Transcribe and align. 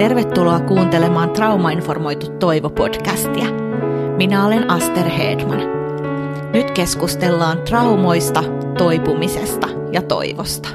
Tervetuloa 0.00 0.60
kuuntelemaan 0.60 1.30
Traumainformoitu 1.30 2.26
Toivo-podcastia. 2.26 3.46
Minä 4.16 4.46
olen 4.46 4.70
Aster 4.70 5.08
Hedman. 5.08 5.60
Nyt 6.52 6.70
keskustellaan 6.70 7.62
traumoista, 7.62 8.44
toipumisesta 8.78 9.68
ja 9.92 10.02
toivosta. 10.02 10.68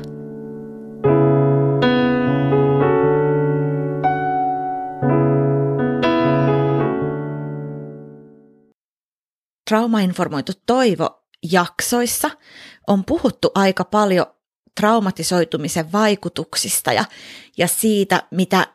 Traumainformoitu 9.70 10.52
Toivo 10.66 11.23
jaksoissa 11.52 12.30
on 12.88 13.05
puhuttu 13.05 13.52
aika 13.55 13.84
paljon 13.84 14.26
traumatisoitumisen 14.80 15.91
vaikutuksista 15.91 16.94
ja, 16.94 17.05
ja 17.57 17.67
siitä, 17.67 18.23
mitä, 18.31 18.74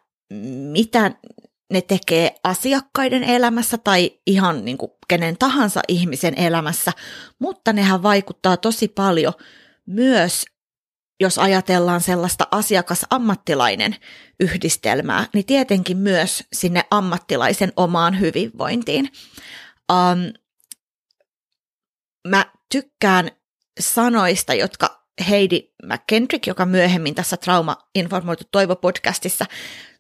mitä 0.73 1.11
ne 1.73 1.81
tekee 1.81 2.35
asiakkaiden 2.45 3.25
elämässä 3.25 3.79
tai 3.79 4.19
ihan 4.27 4.65
niin 4.65 4.79
kuin 4.79 4.93
kenen 5.09 5.39
tahansa 5.39 5.81
ihmisen 5.89 6.35
elämässä, 6.39 6.93
mutta 7.39 7.73
nehän 7.73 8.03
vaikuttaa 8.03 8.57
tosi 8.57 8.89
paljon 8.89 9.33
myös, 9.87 10.45
jos 11.21 11.39
ajatellaan 11.39 12.01
sellaista 12.01 12.49
asiakasammattilainen 12.51 13.97
yhdistelmää, 14.41 15.27
niin 15.35 15.47
tietenkin 15.47 15.97
myös 15.97 16.45
sinne 16.53 16.85
ammattilaisen 16.91 17.73
omaan 17.77 18.21
hyvinvointiin. 18.21 19.09
Um, 19.93 20.33
mä 22.29 22.47
tykkään 22.73 23.31
sanoista, 23.81 24.55
jotka 24.55 25.07
Heidi 25.29 25.63
McKendrick, 25.83 26.47
joka 26.47 26.67
myöhemmin 26.67 27.15
tässä 27.15 27.37
Trauma 27.37 27.77
Informoitu 27.95 28.45
Toivo-podcastissa 28.51 29.47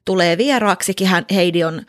tulee 0.05 0.39
vieraaksikin. 0.39 1.07
Hän, 1.07 1.25
Heidi 1.35 1.65
on 1.65 1.83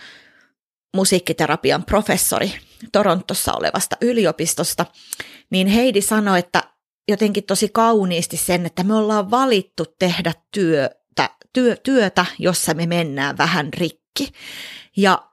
musiikkiterapian 0.95 1.83
professori 1.83 2.53
Torontossa 2.91 3.53
olevasta 3.53 3.97
yliopistosta, 4.01 4.85
niin 5.49 5.67
Heidi 5.67 6.01
sanoi, 6.01 6.39
että 6.39 6.63
jotenkin 7.07 7.43
tosi 7.43 7.69
kauniisti 7.69 8.37
sen, 8.37 8.65
että 8.65 8.83
me 8.83 8.93
ollaan 8.93 9.31
valittu 9.31 9.85
tehdä 9.99 10.33
työtä, 10.51 11.29
työ, 11.53 11.75
työtä 11.75 12.25
jossa 12.39 12.73
me 12.73 12.85
mennään 12.85 13.37
vähän 13.37 13.73
rikki. 13.73 14.31
Ja 14.97 15.29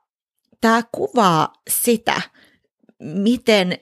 tämä 0.60 0.82
kuvaa 0.92 1.52
sitä, 1.70 2.20
miten 2.98 3.78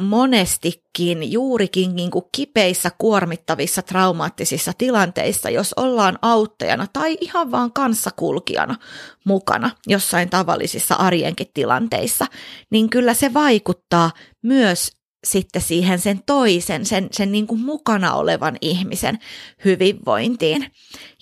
monestikin 0.00 1.32
juurikin 1.32 1.96
niin 1.96 2.10
kuin 2.10 2.24
kipeissä, 2.32 2.90
kuormittavissa, 2.98 3.82
traumaattisissa 3.82 4.72
tilanteissa, 4.78 5.50
jos 5.50 5.72
ollaan 5.76 6.18
auttajana 6.22 6.86
tai 6.92 7.18
ihan 7.20 7.50
vaan 7.50 7.72
kanssakulkijana 7.72 8.76
mukana 9.24 9.70
jossain 9.86 10.30
tavallisissa 10.30 10.94
arjenkin 10.94 11.50
tilanteissa, 11.54 12.26
niin 12.70 12.90
kyllä 12.90 13.14
se 13.14 13.34
vaikuttaa 13.34 14.10
myös 14.42 14.98
sitten 15.24 15.62
siihen 15.62 15.98
sen 15.98 16.20
toisen, 16.26 16.86
sen, 16.86 17.08
sen 17.12 17.32
niin 17.32 17.46
kuin 17.46 17.60
mukana 17.60 18.14
olevan 18.14 18.56
ihmisen 18.60 19.18
hyvinvointiin. 19.64 20.72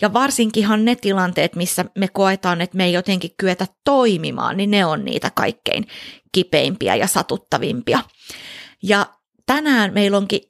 Ja 0.00 0.12
varsinkinhan 0.12 0.84
ne 0.84 0.96
tilanteet, 0.96 1.56
missä 1.56 1.84
me 1.98 2.08
koetaan, 2.08 2.60
että 2.60 2.76
me 2.76 2.84
ei 2.84 2.92
jotenkin 2.92 3.30
kyetä 3.36 3.66
toimimaan, 3.84 4.56
niin 4.56 4.70
ne 4.70 4.84
on 4.84 5.04
niitä 5.04 5.30
kaikkein 5.30 5.86
kipeimpiä 6.32 6.96
ja 6.96 7.06
satuttavimpia. 7.06 7.98
Ja 8.82 9.06
tänään 9.46 9.92
meillä 9.92 10.16
onkin 10.16 10.40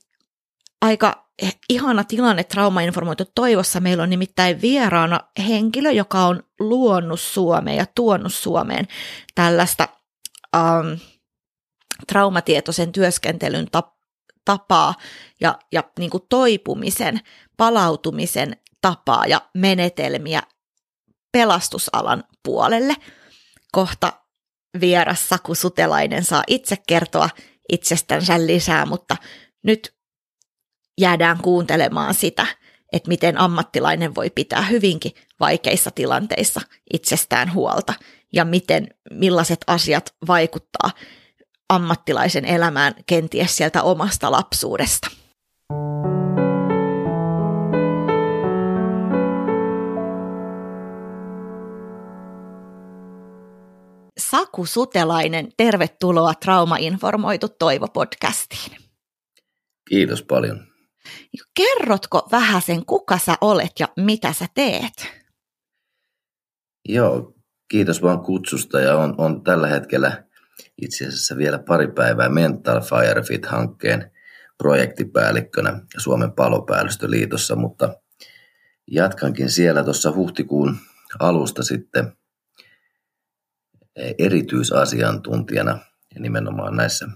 aika 0.82 1.26
ihana 1.68 2.04
tilanne 2.04 2.44
traumainformoitu 2.44 3.24
toivossa. 3.34 3.80
Meillä 3.80 4.02
on 4.02 4.10
nimittäin 4.10 4.60
vieraana 4.60 5.20
henkilö, 5.48 5.90
joka 5.90 6.26
on 6.26 6.42
luonut 6.60 7.20
Suomeen 7.20 7.76
ja 7.76 7.86
tuonut 7.94 8.34
Suomeen 8.34 8.88
tällaista 9.34 9.88
um, 10.56 10.98
traumatietoisen 12.08 12.92
työskentelyn 12.92 13.66
tap- 13.76 13.96
tapaa 14.44 14.94
ja, 15.40 15.58
ja 15.72 15.84
niin 15.98 16.10
kuin 16.10 16.22
toipumisen, 16.28 17.20
palautumisen 17.56 18.56
tapaa 18.80 19.26
ja 19.26 19.40
menetelmiä 19.54 20.42
pelastusalan 21.32 22.24
puolelle. 22.42 22.94
Kohta 23.72 24.12
vieras 24.80 25.28
Saku 25.28 25.54
Sutelainen 25.54 26.24
saa 26.24 26.42
itse 26.46 26.76
kertoa 26.86 27.28
itsestänsä 27.72 28.46
lisää, 28.46 28.86
mutta 28.86 29.16
nyt 29.62 29.94
jäädään 31.00 31.38
kuuntelemaan 31.42 32.14
sitä, 32.14 32.46
että 32.92 33.08
miten 33.08 33.40
ammattilainen 33.40 34.14
voi 34.14 34.30
pitää 34.30 34.62
hyvinkin 34.62 35.12
vaikeissa 35.40 35.90
tilanteissa 35.90 36.60
itsestään 36.92 37.54
huolta 37.54 37.94
ja 38.32 38.44
miten, 38.44 38.88
millaiset 39.10 39.60
asiat 39.66 40.14
vaikuttaa 40.26 40.90
ammattilaisen 41.68 42.44
elämään 42.44 42.94
kenties 43.06 43.56
sieltä 43.56 43.82
omasta 43.82 44.30
lapsuudesta. 44.30 45.10
Saku 54.56 54.66
Sutelainen, 54.66 55.48
tervetuloa 55.56 56.34
Trauma-informoitu 56.34 57.48
Toivo-podcastiin. 57.48 58.76
Kiitos 59.88 60.22
paljon. 60.22 60.66
Kerrotko 61.54 62.28
vähän 62.32 62.62
sen, 62.62 62.86
kuka 62.86 63.18
sä 63.18 63.34
olet 63.40 63.70
ja 63.80 63.88
mitä 63.96 64.32
sä 64.32 64.46
teet? 64.54 64.92
Joo, 66.88 67.34
kiitos 67.68 68.02
vaan 68.02 68.20
kutsusta 68.20 68.80
ja 68.80 68.96
on, 68.96 69.14
on 69.18 69.44
tällä 69.44 69.68
hetkellä 69.68 70.24
itse 70.82 71.06
asiassa 71.06 71.36
vielä 71.36 71.58
pari 71.58 71.88
päivää 71.88 72.28
Mental 72.28 72.80
Firefit-hankkeen 72.80 74.10
projektipäällikkönä 74.58 75.80
Suomen 75.98 76.32
palopäällystöliitossa, 76.32 77.56
mutta 77.56 77.94
jatkankin 78.90 79.50
siellä 79.50 79.84
tuossa 79.84 80.12
huhtikuun 80.12 80.76
alusta 81.18 81.62
sitten 81.62 82.16
erityisasiantuntijana 84.18 85.78
ja 86.14 86.20
nimenomaan 86.20 86.76
näissä 86.76 87.08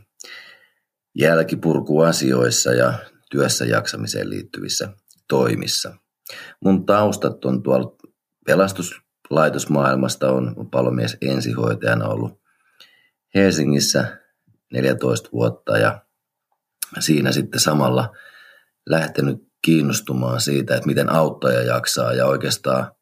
jälkipurkuasioissa 1.14 2.72
ja 2.72 2.94
työssä 3.30 3.64
jaksamiseen 3.64 4.30
liittyvissä 4.30 4.88
toimissa. 5.28 5.96
Mun 6.60 6.86
taustat 6.86 7.44
on 7.44 7.62
tuolla 7.62 7.96
pelastuslaitosmaailmasta, 8.46 10.32
on 10.32 10.70
palomies 10.70 11.16
ensihoitajana 11.22 12.08
ollut 12.08 12.40
Helsingissä 13.34 14.18
14 14.72 15.28
vuotta 15.32 15.78
ja 15.78 16.04
siinä 17.00 17.32
sitten 17.32 17.60
samalla 17.60 18.16
lähtenyt 18.86 19.50
kiinnostumaan 19.62 20.40
siitä, 20.40 20.76
että 20.76 20.86
miten 20.86 21.12
auttaja 21.12 21.62
jaksaa 21.62 22.12
ja 22.12 22.26
oikeastaan, 22.26 22.92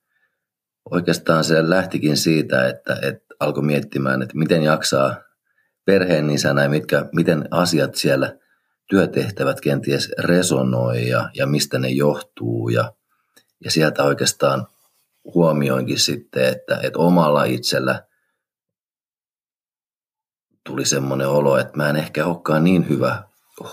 oikeastaan 0.91 1.45
se 1.45 1.71
lähtikin 1.71 2.17
siitä, 2.17 2.69
että, 2.69 2.99
että 3.03 3.28
alkoi 3.41 3.63
miettimään, 3.63 4.23
että 4.23 4.39
miten 4.39 4.63
jaksaa 4.63 5.17
perheen 5.85 6.31
isänä 6.31 6.63
ja 6.63 6.69
mitkä, 6.69 7.09
miten 7.13 7.49
asiat 7.51 7.95
siellä 7.95 8.37
työtehtävät 8.89 9.61
kenties 9.61 10.13
resonoi 10.19 11.09
ja, 11.09 11.31
ja 11.35 11.47
mistä 11.47 11.79
ne 11.79 11.89
johtuu. 11.89 12.69
Ja, 12.69 12.93
ja 13.65 13.71
sieltä 13.71 14.03
oikeastaan 14.03 14.67
huomioinkin 15.35 15.99
sitten, 15.99 16.45
että, 16.45 16.81
että 16.83 16.99
omalla 16.99 17.45
itsellä 17.45 18.03
tuli 20.67 20.85
semmoinen 20.85 21.29
olo, 21.29 21.59
että 21.59 21.77
mä 21.77 21.91
en 21.91 21.97
ehkä 21.97 22.27
olekaan 22.27 22.65
niin 22.65 22.89
hyvä 22.89 23.23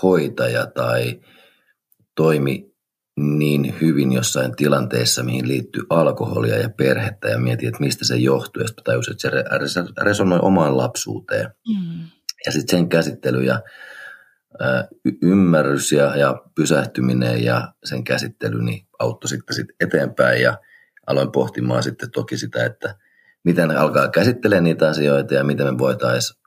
hoitaja 0.02 0.66
tai 0.66 1.20
toimi 2.14 2.75
niin 3.20 3.74
hyvin 3.80 4.12
jossain 4.12 4.56
tilanteessa, 4.56 5.22
mihin 5.22 5.48
liittyy 5.48 5.82
alkoholia 5.90 6.58
ja 6.58 6.70
perhettä 6.70 7.28
ja 7.28 7.38
mietin, 7.38 7.68
että 7.68 7.80
mistä 7.80 8.04
se 8.04 8.16
johtuu. 8.16 8.62
Ja 8.62 8.66
sitten 8.68 8.84
tajusin, 8.84 9.12
että 9.12 9.68
se 9.68 9.82
resonoi 10.00 10.38
omaan 10.42 10.76
lapsuuteen. 10.76 11.50
Mm. 11.68 12.00
Ja 12.46 12.52
sitten 12.52 12.78
sen 12.78 12.88
käsittely 12.88 13.42
ja 13.42 13.62
ä, 14.60 14.88
ymmärrys 15.22 15.92
ja, 15.92 16.16
ja 16.16 16.42
pysähtyminen 16.54 17.44
ja 17.44 17.72
sen 17.84 18.04
käsittely 18.04 18.62
niin 18.62 18.86
auttoi 18.98 19.28
sitten 19.28 19.56
sit 19.56 19.66
eteenpäin 19.80 20.42
ja 20.42 20.58
aloin 21.06 21.32
pohtimaan 21.32 21.82
sitten 21.82 22.10
toki 22.10 22.38
sitä, 22.38 22.64
että 22.64 22.96
miten 23.44 23.70
alkaa 23.70 24.08
käsittelemään 24.08 24.64
niitä 24.64 24.88
asioita 24.88 25.34
ja 25.34 25.44
miten 25.44 25.66
me 25.66 25.78
voitaisiin 25.78 26.42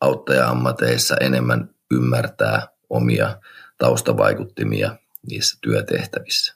auttaja-ammateissa 0.00 1.16
enemmän 1.20 1.70
ymmärtää 1.90 2.68
omia 2.90 3.40
taustavaikuttimia 3.78 4.96
niissä 5.30 5.58
työtehtävissä. 5.62 6.54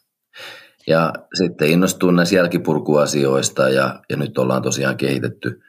Ja 0.87 1.13
sitten 1.35 1.69
innostuin 1.69 2.17
näistä 2.17 2.37
jälkipurkuasioista 2.37 3.69
ja, 3.69 4.01
ja 4.11 4.17
nyt 4.17 4.39
ollaan 4.39 4.63
tosiaan 4.63 4.97
kehitetty 4.97 5.61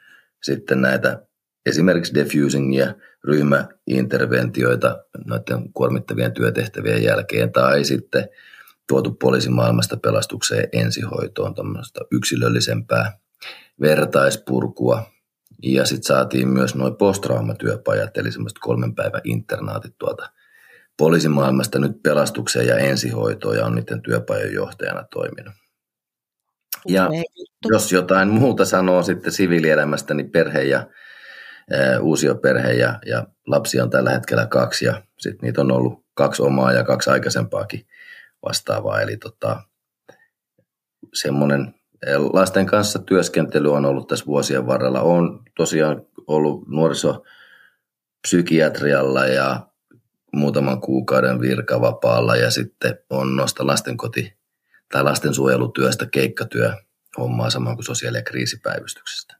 sitten 0.42 0.80
näitä 0.80 1.26
esimerkiksi 1.66 2.14
diffusingia, 2.14 2.94
ryhmäinterventioita 3.24 5.04
noiden 5.26 5.72
kuormittavien 5.72 6.32
työtehtävien 6.32 7.02
jälkeen 7.02 7.52
tai 7.52 7.84
sitten 7.84 8.28
tuotu 8.88 9.10
poliisimaailmasta 9.12 9.96
pelastukseen 9.96 10.68
ensihoitoon 10.72 11.54
tämmöistä 11.54 12.00
yksilöllisempää 12.10 13.18
vertaispurkua. 13.80 15.02
Ja 15.62 15.86
sitten 15.86 16.06
saatiin 16.06 16.48
myös 16.48 16.74
noin 16.74 16.96
posttraumatyöpajat, 16.96 18.16
eli 18.16 18.32
semmoiset 18.32 18.58
kolmen 18.58 18.94
päivän 18.94 19.20
internaatit 19.24 19.94
tuolta 19.98 20.30
poliisimaailmasta 20.98 21.78
nyt 21.78 22.02
pelastukseen 22.02 22.66
ja 22.66 22.76
ensihoitoon 22.76 23.56
ja 23.56 23.66
on 23.66 23.74
niiden 23.74 24.02
työpajan 24.02 24.52
johtajana 24.52 25.04
toiminut. 25.12 25.54
Ja 26.88 27.08
jos 27.64 27.92
jotain 27.92 28.28
muuta 28.28 28.64
sanoo 28.64 29.02
sitten 29.02 29.32
siviilielämästä, 29.32 30.14
niin 30.14 30.30
perhe 30.30 30.62
ja 30.62 30.86
uusia 32.00 32.34
perhe 32.34 32.72
ja, 32.72 32.98
ja 33.06 33.26
lapsia 33.46 33.82
on 33.82 33.90
tällä 33.90 34.10
hetkellä 34.10 34.46
kaksi 34.46 34.84
ja 34.84 35.02
sitten 35.18 35.46
niitä 35.46 35.60
on 35.60 35.72
ollut 35.72 36.04
kaksi 36.14 36.42
omaa 36.42 36.72
ja 36.72 36.84
kaksi 36.84 37.10
aikaisempaakin 37.10 37.86
vastaavaa. 38.46 39.00
Eli 39.00 39.16
tota, 39.16 39.62
semmoinen 41.14 41.74
lasten 42.32 42.66
kanssa 42.66 42.98
työskentely 42.98 43.72
on 43.72 43.84
ollut 43.84 44.08
tässä 44.08 44.26
vuosien 44.26 44.66
varrella. 44.66 45.00
on 45.00 45.42
tosiaan 45.56 46.06
ollut 46.26 46.68
nuorisopsykiatrialla 46.68 49.26
ja 49.26 49.71
muutaman 50.32 50.80
kuukauden 50.80 51.40
virkavapaalla 51.40 52.36
ja 52.36 52.50
sitten 52.50 52.98
on 53.10 53.36
noista 53.36 53.66
lastenkoti- 53.66 54.32
tai 54.92 55.04
lastensuojelutyöstä 55.04 56.06
keikkatyö 56.06 56.72
hommaa 57.18 57.50
samoin 57.50 57.76
kuin 57.76 57.84
sosiaali- 57.84 58.16
ja 58.16 58.22
kriisipäivystyksestä. 58.22 59.36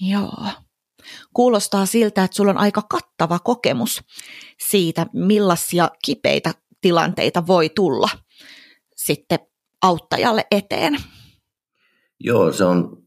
Joo. 0.00 0.46
Kuulostaa 1.34 1.86
siltä, 1.86 2.24
että 2.24 2.34
sulla 2.34 2.50
on 2.50 2.58
aika 2.58 2.82
kattava 2.90 3.38
kokemus 3.38 4.02
siitä, 4.68 5.06
millaisia 5.12 5.90
kipeitä 6.04 6.54
tilanteita 6.80 7.46
voi 7.46 7.68
tulla 7.68 8.08
sitten 8.96 9.38
auttajalle 9.82 10.46
eteen. 10.50 10.96
Joo, 12.20 12.52
se 12.52 12.64
on, 12.64 13.02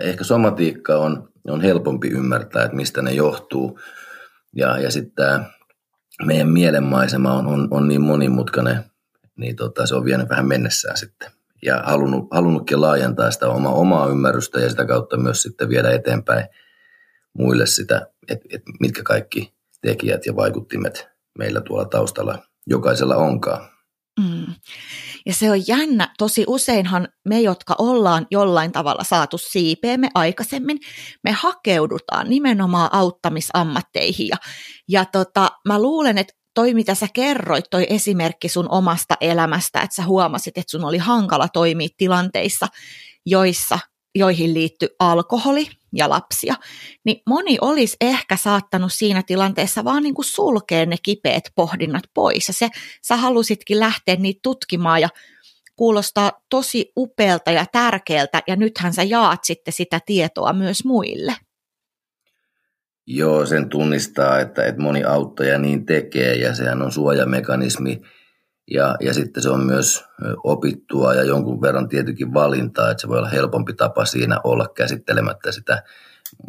ehkä 0.00 0.24
somatiikka 0.24 0.96
on, 0.96 1.28
on 1.48 1.60
helpompi 1.60 2.08
ymmärtää, 2.08 2.64
että 2.64 2.76
mistä 2.76 3.02
ne 3.02 3.12
johtuu. 3.12 3.80
Ja, 4.56 4.78
ja 4.78 4.90
sitten 4.90 5.12
tämä 5.14 5.44
meidän 6.26 6.48
mielenmaisema 6.48 7.32
on, 7.32 7.46
on, 7.46 7.68
on 7.70 7.88
niin 7.88 8.00
monimutkainen, 8.00 8.84
niin 9.36 9.56
tota, 9.56 9.86
se 9.86 9.94
on 9.94 10.04
vienyt 10.04 10.28
vähän 10.28 10.48
mennessään 10.48 10.96
sitten. 10.96 11.30
Ja 11.62 11.82
halunnut, 11.86 12.28
halunnutkin 12.30 12.80
laajentaa 12.80 13.30
sitä 13.30 13.48
oma, 13.48 13.70
omaa 13.70 14.08
ymmärrystä 14.08 14.60
ja 14.60 14.70
sitä 14.70 14.86
kautta 14.86 15.16
myös 15.16 15.42
sitten 15.42 15.68
viedä 15.68 15.90
eteenpäin 15.90 16.46
muille 17.32 17.66
sitä, 17.66 18.06
että 18.28 18.46
et 18.50 18.62
mitkä 18.80 19.02
kaikki 19.02 19.54
tekijät 19.82 20.26
ja 20.26 20.36
vaikuttimet 20.36 21.08
meillä 21.38 21.60
tuolla 21.60 21.84
taustalla 21.84 22.38
jokaisella 22.66 23.16
onkaan. 23.16 23.68
Mm. 24.20 24.54
Ja 25.26 25.34
se 25.34 25.50
on 25.50 25.68
jännä. 25.68 26.08
Tosi 26.18 26.44
useinhan 26.46 27.08
me, 27.28 27.40
jotka 27.40 27.74
ollaan 27.78 28.26
jollain 28.30 28.72
tavalla 28.72 29.04
saatu 29.04 29.38
siipeemme 29.38 30.08
aikaisemmin, 30.14 30.78
me 31.22 31.32
hakeudutaan 31.32 32.30
nimenomaan 32.30 32.94
auttamisammatteihin. 32.94 34.28
Ja, 34.28 34.36
ja 34.88 35.04
tota, 35.04 35.48
mä 35.68 35.82
luulen, 35.82 36.18
että 36.18 36.34
toi, 36.54 36.74
mitä 36.74 36.94
sä 36.94 37.06
kerroit, 37.12 37.64
toi 37.70 37.86
esimerkki 37.90 38.48
sun 38.48 38.68
omasta 38.70 39.14
elämästä, 39.20 39.80
että 39.80 39.96
sä 39.96 40.04
huomasit, 40.04 40.58
että 40.58 40.70
sun 40.70 40.84
oli 40.84 40.98
hankala 40.98 41.48
toimia 41.48 41.88
tilanteissa, 41.96 42.68
joissa, 43.26 43.78
joihin 44.16 44.54
liittyy 44.54 44.88
alkoholi 44.98 45.66
ja 45.92 46.08
lapsia, 46.08 46.54
niin 47.04 47.22
moni 47.26 47.58
olisi 47.60 47.96
ehkä 48.00 48.36
saattanut 48.36 48.92
siinä 48.92 49.22
tilanteessa 49.22 49.84
vaan 49.84 50.02
niin 50.02 50.14
kuin 50.14 50.24
sulkea 50.24 50.86
ne 50.86 50.96
kipeät 51.02 51.44
pohdinnat 51.54 52.04
pois. 52.14 52.48
Ja 52.48 52.54
se, 52.54 52.68
sä 53.02 53.16
halusitkin 53.16 53.80
lähteä 53.80 54.16
niitä 54.16 54.40
tutkimaan 54.42 55.00
ja 55.00 55.08
kuulostaa 55.76 56.32
tosi 56.50 56.92
upealta 56.96 57.50
ja 57.50 57.66
tärkeältä, 57.72 58.42
ja 58.46 58.56
nythän 58.56 58.92
sä 58.92 59.02
jaat 59.02 59.44
sitten 59.44 59.74
sitä 59.74 60.00
tietoa 60.06 60.52
myös 60.52 60.84
muille. 60.84 61.36
Joo, 63.06 63.46
sen 63.46 63.68
tunnistaa, 63.68 64.40
että, 64.40 64.64
että 64.64 64.82
moni 64.82 65.04
auttaja 65.04 65.58
niin 65.58 65.86
tekee, 65.86 66.34
ja 66.34 66.54
sehän 66.54 66.82
on 66.82 66.92
suojamekanismi, 66.92 68.00
ja, 68.70 68.96
ja 69.00 69.14
sitten 69.14 69.42
se 69.42 69.50
on 69.50 69.64
myös 69.64 70.04
opittua 70.44 71.14
ja 71.14 71.24
jonkun 71.24 71.60
verran 71.60 71.88
tietenkin 71.88 72.34
valintaa, 72.34 72.90
että 72.90 73.00
se 73.00 73.08
voi 73.08 73.18
olla 73.18 73.28
helpompi 73.28 73.72
tapa 73.72 74.04
siinä 74.04 74.40
olla 74.44 74.68
käsittelemättä 74.68 75.52
sitä. 75.52 75.82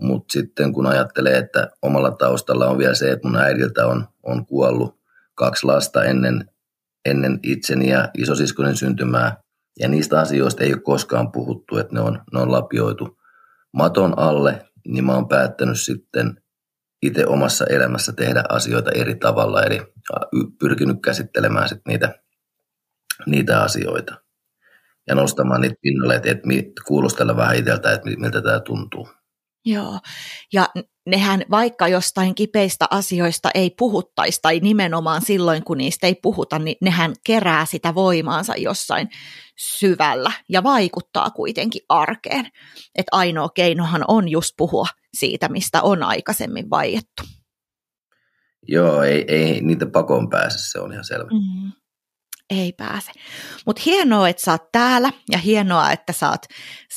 Mutta 0.01 0.33
sitten 0.33 0.73
kun 0.73 0.85
ajattelee, 0.85 1.37
että 1.37 1.69
omalla 1.81 2.11
taustalla 2.11 2.67
on 2.67 2.77
vielä 2.77 2.93
se, 2.93 3.11
että 3.11 3.27
mun 3.27 3.37
äidiltä 3.37 3.87
on, 3.87 4.07
on 4.23 4.45
kuollut 4.45 4.99
kaksi 5.35 5.65
lasta 5.65 6.03
ennen, 6.03 6.49
ennen 7.05 7.39
itseni 7.43 7.89
ja 7.89 8.09
isosiskonen 8.17 8.75
syntymää, 8.75 9.37
ja 9.79 9.87
niistä 9.87 10.19
asioista 10.19 10.63
ei 10.63 10.73
ole 10.73 10.81
koskaan 10.81 11.31
puhuttu, 11.31 11.77
että 11.77 11.93
ne 11.93 12.01
on, 12.01 12.21
ne 12.33 12.39
on 12.39 12.51
lapioitu 12.51 13.17
maton 13.73 14.19
alle, 14.19 14.65
niin 14.87 15.05
mä 15.05 15.13
oon 15.13 15.27
päättänyt 15.27 15.79
sitten 15.79 16.41
itse 17.01 17.25
omassa 17.27 17.65
elämässä 17.69 18.13
tehdä 18.13 18.43
asioita 18.49 18.91
eri 18.91 19.15
tavalla, 19.15 19.63
eli 19.63 19.81
pyrkinyt 20.59 20.97
käsittelemään 21.03 21.69
sit 21.69 21.81
niitä, 21.87 22.23
niitä 23.25 23.63
asioita 23.63 24.15
ja 25.07 25.15
nostamaan 25.15 25.61
niitä 25.61 25.75
pinnalle, 25.81 26.15
että, 26.15 26.83
kuulostella 26.87 27.37
vähän 27.37 27.55
itseltä, 27.55 27.91
että 27.91 28.09
miltä 28.17 28.41
tämä 28.41 28.59
tuntuu. 28.59 29.09
Joo, 29.69 29.99
ja 30.53 30.69
nehän 31.05 31.43
vaikka 31.51 31.87
jostain 31.87 32.35
kipeistä 32.35 32.85
asioista 32.89 33.49
ei 33.53 33.69
puhuttaisi, 33.69 34.39
tai 34.41 34.59
nimenomaan 34.59 35.21
silloin 35.21 35.63
kun 35.63 35.77
niistä 35.77 36.07
ei 36.07 36.15
puhuta, 36.15 36.59
niin 36.59 36.77
nehän 36.81 37.13
kerää 37.25 37.65
sitä 37.65 37.95
voimaansa 37.95 38.53
jossain 38.57 39.09
syvällä 39.57 40.31
ja 40.49 40.63
vaikuttaa 40.63 41.29
kuitenkin 41.29 41.81
arkeen. 41.89 42.45
Että 42.95 43.09
ainoa 43.11 43.49
keinohan 43.49 44.05
on 44.07 44.29
just 44.29 44.53
puhua 44.57 44.87
siitä, 45.13 45.49
mistä 45.49 45.81
on 45.81 46.03
aikaisemmin 46.03 46.69
vaiettu. 46.69 47.23
Joo, 48.67 49.03
ei, 49.03 49.25
ei 49.27 49.61
niitä 49.61 49.85
pakoon 49.85 50.29
pääse, 50.29 50.57
se 50.71 50.79
on 50.79 50.91
ihan 50.91 51.05
selvä. 51.05 51.29
Mm 51.29 51.71
ei 52.49 52.73
pääse. 52.73 53.11
Mutta 53.65 53.81
hienoa, 53.85 54.29
että 54.29 54.43
sä 54.43 54.51
oot 54.51 54.71
täällä 54.71 55.09
ja 55.31 55.37
hienoa, 55.37 55.91
että 55.91 56.13
sä 56.13 56.29
oot, 56.29 56.45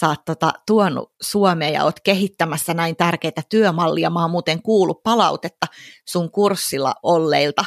sä 0.00 0.08
oot 0.08 0.24
tota, 0.24 0.52
tuonut 0.66 1.12
Suomeen 1.22 1.72
ja 1.72 1.84
oot 1.84 2.00
kehittämässä 2.00 2.74
näin 2.74 2.96
tärkeitä 2.96 3.42
työmallia. 3.48 4.10
Mä 4.10 4.20
oon 4.20 4.30
muuten 4.30 4.62
kuullut 4.62 5.02
palautetta 5.02 5.66
sun 6.08 6.30
kurssilla 6.30 6.94
olleilta, 7.02 7.64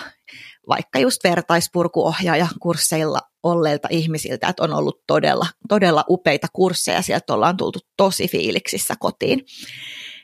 vaikka 0.68 1.00
just 1.00 1.24
vertaispurkuohjaaja 1.24 2.48
kursseilla 2.60 3.20
olleilta 3.44 3.88
ihmisiltä, 3.92 4.48
että 4.48 4.64
on 4.64 4.74
ollut 4.74 5.04
todella, 5.08 5.46
todella 5.70 6.04
upeita 6.10 6.48
kursseja. 6.54 7.02
Sieltä 7.02 7.34
ollaan 7.34 7.58
tultu 7.58 7.80
tosi 7.98 8.28
fiiliksissä 8.28 8.94
kotiin. 9.00 9.40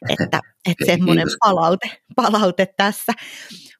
Että, 0.10 0.40
että 0.70 0.86
semmoinen 0.86 1.28
palaute, 1.40 2.02
palaute 2.16 2.66
tässä. 2.78 3.14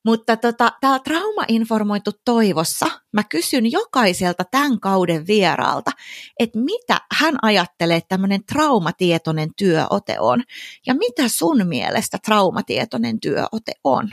Mutta 0.10 0.38
tota, 0.38 0.72
täällä 0.82 1.00
Trauma-informoitu 1.00 2.12
toivossa 2.26 2.86
mä 3.14 3.24
kysyn 3.24 3.72
jokaiselta 3.72 4.44
tämän 4.52 4.80
kauden 4.80 5.28
vieraalta, 5.28 5.92
että 6.40 6.60
mitä 6.60 7.02
hän 7.20 7.36
ajattelee, 7.42 7.98
että 7.98 8.08
tämmöinen 8.10 8.44
traumatietoinen 8.46 9.50
työote 9.58 10.20
on. 10.20 10.44
Ja 10.88 10.94
mitä 10.94 11.28
sun 11.28 11.68
mielestä 11.68 12.18
traumatietoinen 12.26 13.20
työote 13.20 13.72
on? 13.84 14.10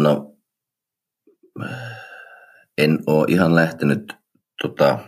No, 0.00 0.36
en 2.78 2.98
ole 3.06 3.26
ihan 3.28 3.54
lähtenyt 3.54 4.12
tota, 4.62 4.98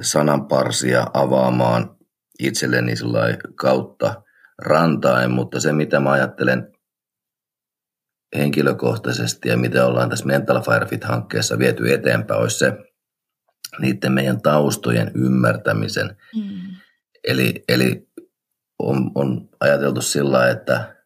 sananparsia 0.00 1.06
avaamaan 1.14 1.96
itselleni 2.38 2.92
kautta 3.54 4.22
rantain, 4.58 5.30
mutta 5.30 5.60
se 5.60 5.72
mitä 5.72 6.00
mä 6.00 6.10
ajattelen 6.10 6.75
henkilökohtaisesti 8.36 9.48
ja 9.48 9.56
miten 9.56 9.84
ollaan 9.84 10.10
tässä 10.10 10.26
Mental 10.26 10.62
Firefit-hankkeessa 10.62 11.58
viety 11.58 11.92
eteenpäin, 11.92 12.40
olisi 12.40 12.58
se 12.58 12.72
niiden 13.78 14.12
meidän 14.12 14.42
taustojen 14.42 15.10
ymmärtämisen. 15.14 16.16
Mm. 16.36 16.76
Eli, 17.24 17.64
eli 17.68 18.08
on, 18.78 19.10
on 19.14 19.48
ajateltu 19.60 20.00
sillä 20.00 20.50
että, 20.50 20.96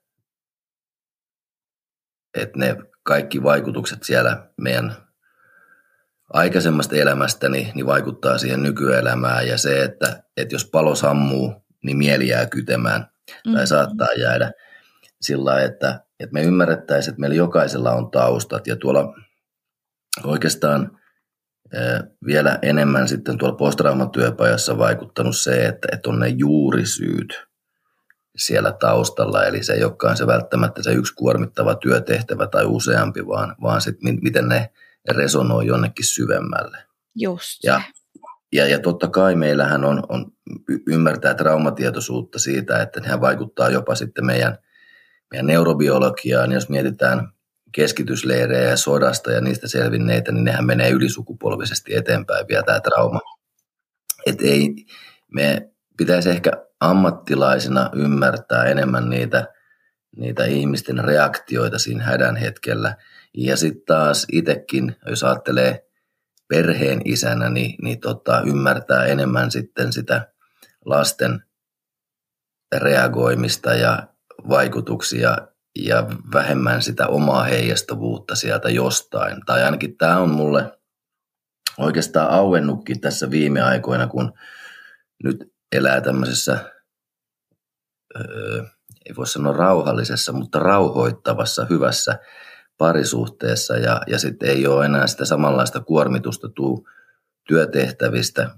että 2.39 2.59
ne 2.59 2.77
kaikki 3.03 3.43
vaikutukset 3.43 4.03
siellä 4.03 4.51
meidän 4.61 4.97
aikaisemmasta 6.33 6.97
elämästä 6.97 7.49
niin, 7.49 7.73
niin 7.75 7.87
vaikuttaa 7.87 8.39
siihen 8.39 8.63
nykyelämään 8.63 9.49
ja 9.49 9.59
se, 9.59 9.83
että, 9.83 10.23
että 10.37 10.55
jos 10.55 10.65
palo 10.65 10.95
sammuu, 10.95 11.67
niin 11.85 11.97
mieli 11.97 12.29
jää 12.29 12.47
kytemään 12.47 13.07
mm. 13.47 13.53
tai 13.53 13.67
saattaa 13.67 14.13
jäädä 14.13 14.53
sillä 15.21 15.63
että 15.63 16.01
että 16.21 16.35
me 16.35 16.43
ymmärrettäisiin, 16.43 17.13
että 17.13 17.21
meillä 17.21 17.37
jokaisella 17.37 17.93
on 17.93 18.11
taustat. 18.11 18.67
Ja 18.67 18.77
tuolla 18.77 19.15
oikeastaan 20.25 20.99
vielä 22.27 22.59
enemmän 22.63 23.09
sitten 23.09 23.39
tuolla 23.39 23.57
posttraumatyöpajassa 23.57 24.79
vaikuttanut 24.79 25.37
se, 25.37 25.67
että, 25.67 25.89
että 25.93 26.11
on 26.11 26.19
ne 26.19 26.29
juurisyyt 26.29 27.47
siellä 28.37 28.73
taustalla, 28.73 29.45
eli 29.45 29.63
se 29.63 29.73
ei 29.73 29.85
olekaan 29.85 30.17
se 30.17 30.27
välttämättä 30.27 30.83
se 30.83 30.93
yksi 30.93 31.15
kuormittava 31.15 31.75
työtehtävä 31.75 32.47
tai 32.47 32.65
useampi, 32.65 33.27
vaan, 33.27 33.57
vaan 33.63 33.81
sit 33.81 33.97
miten 34.03 34.49
ne 34.49 34.71
resonoi 35.11 35.67
jonnekin 35.67 36.05
syvemmälle. 36.05 36.79
Just 37.15 37.65
ja, 37.65 37.83
ja, 38.53 38.67
ja 38.67 38.79
totta 38.79 39.09
kai 39.09 39.35
meillähän 39.35 39.85
on, 39.85 40.03
on 40.09 40.33
ymmärtää 40.89 41.35
traumatietoisuutta 41.35 42.39
siitä, 42.39 42.83
että 42.83 43.01
nehän 43.01 43.21
vaikuttaa 43.21 43.71
jopa 43.71 43.95
sitten 43.95 44.27
meidän, 44.27 44.59
meidän 45.31 45.47
neurobiologiaan. 45.47 46.53
Jos 46.53 46.69
mietitään 46.69 47.33
keskitysleirejä 47.73 48.71
ja 48.71 48.77
sodasta 48.77 49.33
ja 49.33 49.41
niistä 49.41 49.69
selvinneitä, 49.69 50.33
niin 50.33 50.45
nehän 50.45 50.67
menee 50.67 50.91
ylisukupolvisesti 50.91 51.95
eteenpäin 51.95 52.49
vielä 52.49 52.63
tämä 52.63 52.81
trauma. 52.81 53.21
Et 54.27 54.41
ei, 54.41 54.75
me 55.35 55.71
pitäisi 55.97 56.31
ehkä 56.31 56.51
ammattilaisina 56.81 57.91
ymmärtää 57.95 58.65
enemmän 58.65 59.11
niitä, 59.11 59.47
niitä 60.17 60.45
ihmisten 60.45 61.05
reaktioita 61.05 61.79
siinä 61.79 62.05
hädän 62.05 62.37
hetkellä. 62.37 62.97
Ja 63.37 63.57
sitten 63.57 63.83
taas 63.87 64.27
itsekin, 64.33 64.97
jos 65.07 65.25
ajattelee 65.25 65.87
perheen 66.49 67.01
isänä, 67.05 67.51
niin, 67.51 67.75
niin 67.83 68.01
tota, 68.01 68.43
ymmärtää 68.47 69.05
enemmän 69.05 69.51
sitten 69.51 69.93
sitä 69.93 70.33
lasten 70.85 71.45
reagoimista 72.75 73.75
ja 73.75 74.07
vaikutuksia 74.49 75.37
ja 75.79 76.07
vähemmän 76.35 76.83
sitä 76.83 77.07
omaa 77.07 77.45
heijastavuutta 77.45 78.35
sieltä 78.35 78.71
jostain. 78.71 79.41
Tai 79.47 79.65
ainakin 79.65 79.97
tämä 79.97 80.19
on 80.19 80.31
mulle 80.31 80.79
oikeastaan 81.79 82.31
auennutkin 82.31 83.01
tässä 83.01 83.31
viime 83.31 83.63
aikoina, 83.63 84.07
kun 84.07 84.33
nyt 85.25 85.53
elää 85.73 86.01
tämmöisessä, 86.01 86.73
öö, 88.17 88.65
ei 89.07 89.17
voi 89.17 89.27
sanoa 89.27 89.53
rauhallisessa, 89.53 90.33
mutta 90.33 90.59
rauhoittavassa, 90.59 91.67
hyvässä 91.71 92.19
parisuhteessa 92.79 93.77
ja, 93.77 94.01
ja 94.07 94.19
sitten 94.19 94.49
ei 94.49 94.67
ole 94.67 94.85
enää 94.85 95.07
sitä 95.07 95.25
samanlaista 95.25 95.81
kuormitusta 95.81 96.49
tuu 96.49 96.89
työtehtävistä 97.49 98.51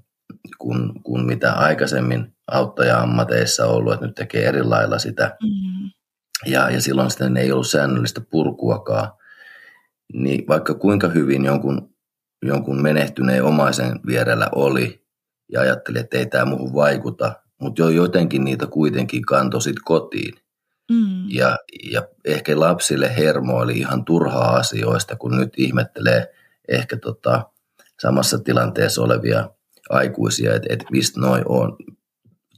kuin, 0.59 1.03
kuin 1.03 1.27
mitä 1.27 1.53
aikaisemmin 1.53 2.35
auttaja-ammateissa 2.47 3.67
ollut, 3.67 3.93
että 3.93 4.07
nyt 4.07 4.15
tekee 4.15 4.45
eri 4.45 4.63
lailla 4.63 4.99
sitä. 4.99 5.37
Mm. 5.43 5.91
Ja, 6.47 6.71
ja 6.71 6.81
silloin 6.81 7.11
sitten 7.11 7.37
ei 7.37 7.53
ollut 7.53 7.71
säännöllistä 7.71 8.21
purkuakaan. 8.21 9.13
Niin 10.13 10.45
vaikka 10.49 10.75
kuinka 10.75 11.09
hyvin 11.09 11.45
jonkun, 11.45 11.95
jonkun 12.43 12.83
menehtyneen 12.83 13.45
omaisen 13.45 14.01
vierellä 14.07 14.49
oli 14.55 15.05
ja 15.53 15.61
ajatteli, 15.61 15.99
että 15.99 16.19
ei 16.19 16.27
tämä 16.27 16.45
muuhun 16.45 16.75
vaikuta, 16.75 17.33
mutta 17.61 17.83
jo 17.83 17.89
jotenkin 17.89 18.45
niitä 18.45 18.67
kuitenkin 18.67 19.23
kantoi 19.23 19.63
sit 19.63 19.77
kotiin. 19.85 20.35
Mm. 20.91 21.29
Ja, 21.29 21.59
ja 21.93 22.03
ehkä 22.25 22.61
lapsille 22.61 23.17
hermo 23.17 23.57
oli 23.57 23.79
ihan 23.79 24.05
turhaa 24.05 24.57
asioista, 24.57 25.17
kun 25.17 25.37
nyt 25.37 25.53
ihmettelee 25.57 26.35
ehkä 26.69 26.97
tota, 26.97 27.51
samassa 28.01 28.39
tilanteessa 28.39 29.03
olevia 29.03 29.51
aikuisia, 29.93 30.55
että 30.55 30.69
et 30.71 30.85
mistä 30.91 31.21
noi 31.21 31.43
on, 31.47 31.77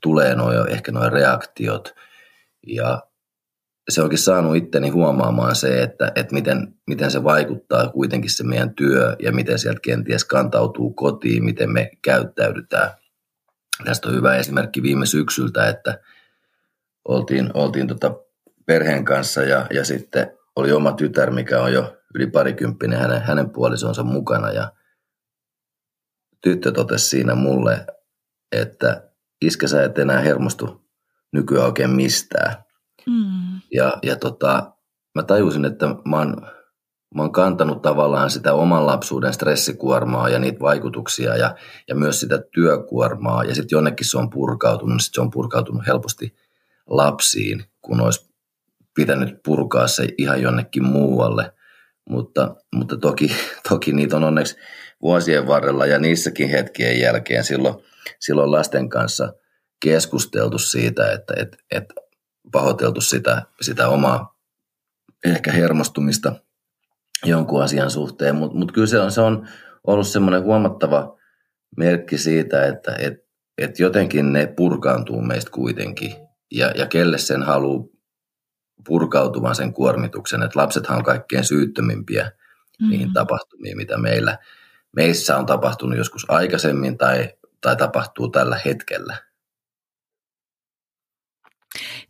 tulee 0.03 0.35
noin 0.35 0.69
ehkä 0.69 0.93
noin 0.93 1.13
reaktiot. 1.13 1.95
Ja 2.67 3.03
se 3.89 4.03
onkin 4.03 4.19
saanut 4.19 4.57
itteni 4.57 4.89
huomaamaan 4.89 5.57
se, 5.57 5.83
että, 5.83 6.13
että 6.15 6.35
miten, 6.35 6.75
miten 6.87 7.11
se 7.11 7.25
vaikuttaa 7.25 7.89
kuitenkin 7.89 8.31
se 8.31 8.45
meidän 8.45 8.75
työ 8.75 9.17
ja 9.23 9.33
miten 9.33 9.59
sieltä 9.59 9.81
kenties 9.81 10.25
kantautuu 10.25 10.93
kotiin, 10.93 11.45
miten 11.45 11.71
me 11.71 11.91
käyttäydytään. 12.03 12.91
Tästä 13.85 14.09
on 14.09 14.15
hyvä 14.15 14.37
esimerkki 14.37 14.83
viime 14.83 15.07
syksyltä, 15.07 15.69
että 15.69 15.99
oltiin, 17.09 17.51
oltiin 17.55 17.89
tota 17.89 18.15
perheen 18.67 19.05
kanssa 19.05 19.43
ja, 19.43 19.67
ja 19.71 19.85
sitten 19.85 20.39
oli 20.57 20.73
oma 20.73 20.93
tytär, 20.93 21.31
mikä 21.31 21.61
on 21.61 21.73
jo 21.73 21.97
yli 22.15 22.27
parikymppinen 22.27 22.99
hänen, 22.99 23.23
hänen 23.23 23.51
puolisonsa 23.51 24.03
mukana 24.03 24.53
ja 24.53 24.73
tyttö 26.45 26.73
totesi 26.73 27.09
siinä 27.09 27.35
mulle, 27.35 27.87
että 28.53 29.11
iskä 29.43 29.69
sä 29.69 29.85
et 29.85 29.99
enää 29.99 30.21
hermostu 30.21 30.85
nykyään 31.33 31.67
oikein 31.67 31.91
mistään. 31.91 32.55
Mm. 33.07 33.61
Ja, 33.73 33.99
ja 34.03 34.17
tota, 34.17 34.73
mä 35.15 35.23
tajusin, 35.23 35.65
että 35.65 35.87
mä 35.87 36.19
oon, 36.19 36.37
mä 37.15 37.23
oon 37.23 37.33
kantanut 37.33 37.83
tavallaan 37.83 38.31
sitä 38.31 38.55
oman 38.55 38.87
lapsuuden 38.87 39.33
stressikuormaa 39.33 40.29
ja 40.29 40.39
niitä 40.39 40.61
vaikutuksia 40.61 41.37
ja, 41.37 41.55
ja 41.89 41.95
myös 41.95 42.21
sitä 42.21 42.39
työkuormaa. 42.55 43.45
Ja 43.45 43.55
sitten 43.55 43.77
jonnekin 43.77 44.07
se 44.07 44.19
on 44.19 44.31
purkautunut, 44.31 45.03
sit 45.03 45.15
se 45.15 45.21
on 45.21 45.31
purkautunut 45.31 45.87
helposti 45.87 46.37
lapsiin, 46.87 47.65
kun 47.83 48.01
olisi 48.01 48.35
pitänyt 48.95 49.43
purkaa 49.45 49.89
se 49.89 50.09
ihan 50.19 50.43
jonnekin 50.43 50.85
muualle. 50.85 51.53
Mutta, 52.11 52.57
mutta 52.75 52.97
toki, 52.97 53.33
toki 53.69 53.93
niitä 53.93 54.17
on 54.17 54.25
onneksi 54.25 54.57
vuosien 55.05 55.47
varrella 55.47 55.87
ja 55.87 55.99
niissäkin 55.99 56.49
hetkien 56.49 57.01
jälkeen 57.01 57.45
silloin, 57.45 57.75
silloin 58.21 58.51
lasten 58.51 58.89
kanssa 58.89 59.33
keskusteltu 59.85 60.59
siitä, 60.59 61.13
että 61.13 61.35
et, 61.37 61.57
et 61.71 61.85
pahoiteltu 62.53 63.01
sitä, 63.01 63.43
sitä 63.61 63.89
omaa 63.89 64.39
ehkä 65.25 65.53
hermostumista 65.53 66.33
jonkun 67.25 67.63
asian 67.63 67.91
suhteen, 67.91 68.37
mutta 68.37 68.59
mut 68.59 68.73
kyllä 68.73 68.87
se 68.87 69.01
on, 69.01 69.11
se 69.11 69.21
on 69.21 69.49
ollut 69.87 70.07
semmoinen 70.07 70.43
huomattava 70.43 71.19
merkki 71.77 72.19
siitä, 72.19 72.67
että 72.67 72.97
et, 72.99 73.15
et 73.59 73.79
jotenkin 73.79 74.33
ne 74.33 74.47
purkaantuu 74.47 75.21
meistä 75.21 75.51
kuitenkin 75.51 76.15
ja, 76.51 76.71
ja 76.71 76.87
kelle 76.87 77.19
sen 77.19 77.43
haluaa 77.43 77.85
purkautuvan 78.87 79.55
sen 79.55 79.73
kuormituksen, 79.73 80.43
että 80.43 80.61
lapsethan 80.61 80.99
on 80.99 81.05
kaikkein 81.05 81.45
syyttömimpiä 81.45 82.23
mm-hmm. 82.23 82.91
niihin 82.91 83.13
tapahtumiin, 83.13 83.77
mitä 83.77 83.99
meillä, 83.99 84.39
meissä 84.97 85.37
on 85.39 85.47
tapahtunut 85.47 85.99
joskus 85.99 86.31
aikaisemmin 86.31 86.99
tai, 86.99 87.33
tai 87.61 87.77
tapahtuu 87.77 88.29
tällä 88.29 88.61
hetkellä. 88.65 89.17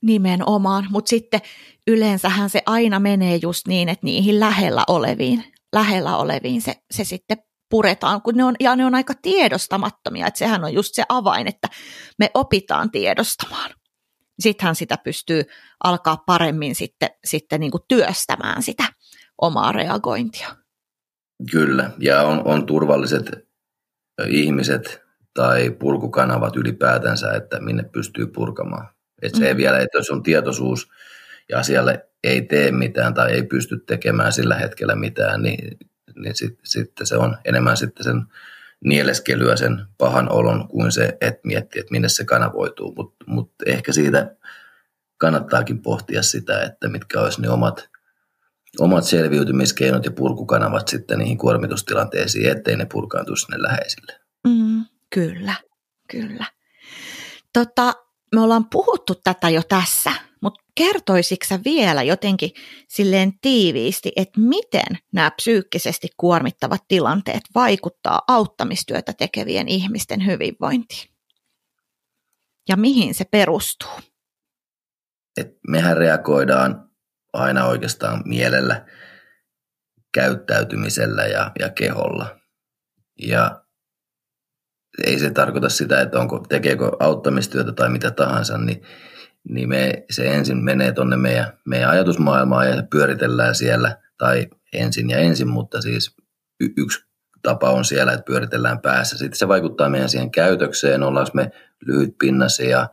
Nimenomaan, 0.02 0.86
mutta 0.90 1.08
sitten 1.08 1.40
yleensähän 1.86 2.50
se 2.50 2.62
aina 2.66 3.00
menee 3.00 3.38
just 3.42 3.66
niin, 3.66 3.88
että 3.88 4.04
niihin 4.04 4.40
lähellä 4.40 4.84
oleviin, 4.88 5.44
lähellä 5.72 6.16
oleviin 6.16 6.62
se, 6.62 6.74
se 6.90 7.04
sitten 7.04 7.38
puretaan, 7.70 8.22
kun 8.22 8.34
ne 8.34 8.44
on, 8.44 8.54
ja 8.60 8.76
ne 8.76 8.84
on 8.84 8.94
aika 8.94 9.14
tiedostamattomia, 9.22 10.26
että 10.26 10.38
sehän 10.38 10.64
on 10.64 10.74
just 10.74 10.94
se 10.94 11.02
avain, 11.08 11.46
että 11.46 11.68
me 12.18 12.30
opitaan 12.34 12.90
tiedostamaan. 12.90 13.70
Sittenhän 14.40 14.74
sitä 14.74 14.98
pystyy 15.04 15.42
alkaa 15.84 16.16
paremmin 16.16 16.74
sitten, 16.74 17.10
sitten 17.24 17.60
niin 17.60 17.70
kuin 17.70 17.82
työstämään 17.88 18.62
sitä 18.62 18.84
omaa 19.40 19.72
reagointia. 19.72 20.63
Kyllä, 21.50 21.90
ja 21.98 22.22
on, 22.22 22.42
on 22.44 22.66
turvalliset 22.66 23.48
ihmiset 24.26 25.02
tai 25.34 25.70
purkukanavat 25.70 26.56
ylipäätänsä, 26.56 27.32
että 27.32 27.60
minne 27.60 27.82
pystyy 27.82 28.26
purkamaan. 28.26 28.88
Että 29.22 29.38
se 29.38 29.44
mm. 29.44 29.48
ei 29.48 29.56
vielä, 29.56 29.78
että 29.78 29.98
jos 29.98 30.10
on 30.10 30.22
tietoisuus 30.22 30.90
ja 31.48 31.58
asialle 31.58 32.08
ei 32.24 32.42
tee 32.42 32.70
mitään 32.70 33.14
tai 33.14 33.32
ei 33.32 33.42
pysty 33.42 33.78
tekemään 33.86 34.32
sillä 34.32 34.54
hetkellä 34.54 34.94
mitään, 34.94 35.42
niin, 35.42 35.78
niin 36.14 36.36
sitten 36.36 36.66
sit 36.66 36.92
se 37.04 37.16
on 37.16 37.36
enemmän 37.44 37.76
sitten 37.76 38.04
sen 38.04 38.22
nieleskelyä 38.84 39.56
sen 39.56 39.86
pahan 39.98 40.32
olon 40.32 40.68
kuin 40.68 40.92
se, 40.92 41.16
että 41.20 41.40
miettii, 41.44 41.80
että 41.80 41.92
minne 41.92 42.08
se 42.08 42.24
kanavoituu. 42.24 42.94
Mutta 42.96 43.24
mut 43.26 43.52
ehkä 43.66 43.92
siitä 43.92 44.36
kannattaakin 45.18 45.82
pohtia 45.82 46.22
sitä, 46.22 46.62
että 46.62 46.88
mitkä 46.88 47.20
olisi 47.20 47.42
ne 47.42 47.50
omat, 47.50 47.88
omat 48.80 49.04
selviytymiskeinot 49.04 50.04
ja 50.04 50.10
purkukanavat 50.10 50.88
sitten 50.88 51.18
niihin 51.18 51.38
kuormitustilanteisiin, 51.38 52.50
ettei 52.50 52.76
ne 52.76 52.86
purkaantu 52.92 53.36
sinne 53.36 53.62
läheisille. 53.62 54.20
Mm, 54.48 54.84
kyllä, 55.14 55.54
kyllä. 56.10 56.46
Tota, 57.52 57.94
me 58.34 58.40
ollaan 58.40 58.70
puhuttu 58.70 59.14
tätä 59.14 59.50
jo 59.50 59.62
tässä, 59.68 60.12
mutta 60.42 60.64
kertoisitko 60.74 61.54
vielä 61.64 62.02
jotenkin 62.02 62.50
silleen 62.88 63.32
tiiviisti, 63.40 64.12
että 64.16 64.40
miten 64.40 64.98
nämä 65.12 65.30
psyykkisesti 65.30 66.08
kuormittavat 66.16 66.82
tilanteet 66.88 67.42
vaikuttaa 67.54 68.22
auttamistyötä 68.28 69.12
tekevien 69.12 69.68
ihmisten 69.68 70.26
hyvinvointiin? 70.26 71.14
Ja 72.68 72.76
mihin 72.76 73.14
se 73.14 73.24
perustuu? 73.24 73.90
Et 75.36 75.48
mehän 75.68 75.96
reagoidaan 75.96 76.90
aina 77.34 77.66
oikeastaan 77.66 78.22
mielellä, 78.24 78.86
käyttäytymisellä 80.14 81.22
ja, 81.22 81.50
ja 81.58 81.70
keholla. 81.70 82.38
Ja 83.22 83.64
ei 85.04 85.18
se 85.18 85.30
tarkoita 85.30 85.68
sitä, 85.68 86.00
että 86.00 86.18
onko, 86.18 86.38
tekeekö 86.48 86.90
auttamistyötä 87.00 87.72
tai 87.72 87.90
mitä 87.90 88.10
tahansa, 88.10 88.58
niin, 88.58 88.82
niin 89.48 89.68
me, 89.68 90.04
se 90.10 90.34
ensin 90.34 90.64
menee 90.64 90.92
tuonne 90.92 91.16
meidän, 91.16 91.58
meidän 91.66 91.90
ajatusmaailmaan 91.90 92.68
ja 92.68 92.82
pyöritellään 92.90 93.54
siellä, 93.54 93.96
tai 94.18 94.46
ensin 94.72 95.10
ja 95.10 95.18
ensin, 95.18 95.48
mutta 95.48 95.80
siis 95.82 96.16
y- 96.60 96.72
yksi 96.76 97.06
tapa 97.42 97.70
on 97.70 97.84
siellä, 97.84 98.12
että 98.12 98.24
pyöritellään 98.24 98.80
päässä. 98.80 99.18
Sitten 99.18 99.38
se 99.38 99.48
vaikuttaa 99.48 99.88
meidän 99.88 100.08
siihen 100.08 100.30
käytökseen, 100.30 101.02
ollaanko 101.02 101.30
me 101.34 101.50
lyhytpinnaisia, 101.86 102.88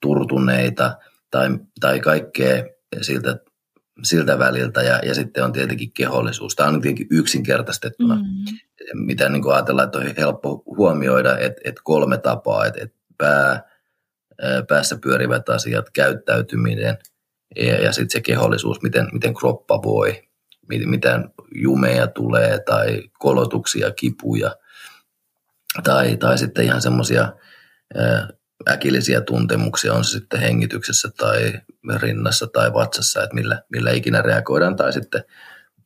turtuneita, 0.00 0.98
tai, 1.30 1.48
tai 1.80 2.00
kaikkea 2.00 2.64
siltä, 3.02 3.38
siltä 4.02 4.38
väliltä 4.38 4.82
ja, 4.82 4.98
ja 4.98 5.14
sitten 5.14 5.44
on 5.44 5.52
tietenkin 5.52 5.92
kehollisuus. 5.92 6.54
Tämä 6.56 6.68
on 6.68 6.80
tietenkin 6.80 7.06
yksinkertaistettuna, 7.10 8.14
mm. 8.14 8.22
mitä 8.94 9.28
niin 9.28 9.52
ajatellaan, 9.52 9.86
että 9.86 9.98
on 9.98 10.14
helppo 10.18 10.62
huomioida, 10.66 11.38
että, 11.38 11.60
että 11.64 11.80
kolme 11.84 12.18
tapaa, 12.18 12.66
että, 12.66 12.82
että 12.82 12.96
pää, 13.18 13.62
päässä 14.68 14.98
pyörivät 15.02 15.48
asiat, 15.48 15.90
käyttäytyminen 15.90 16.98
ja, 17.56 17.82
ja 17.82 17.92
sitten 17.92 18.10
se 18.10 18.20
kehollisuus, 18.20 18.82
miten, 18.82 19.08
miten 19.12 19.34
kroppa 19.34 19.82
voi, 19.82 20.22
miten 20.68 21.30
jumeja 21.54 22.06
tulee 22.06 22.58
tai 22.58 23.02
kolotuksia, 23.18 23.90
kipuja 23.90 24.56
tai, 25.82 26.16
tai 26.16 26.38
sitten 26.38 26.64
ihan 26.64 26.82
semmoisia 26.82 27.32
äkillisiä 28.68 29.20
tuntemuksia, 29.20 29.94
on 29.94 30.04
se 30.04 30.10
sitten 30.10 30.40
hengityksessä 30.40 31.08
tai 31.16 31.52
rinnassa 31.96 32.46
tai 32.46 32.72
vatsassa, 32.72 33.22
että 33.22 33.34
millä, 33.34 33.62
millä 33.72 33.90
ikinä 33.90 34.22
reagoidaan, 34.22 34.76
tai 34.76 34.92
sitten 34.92 35.24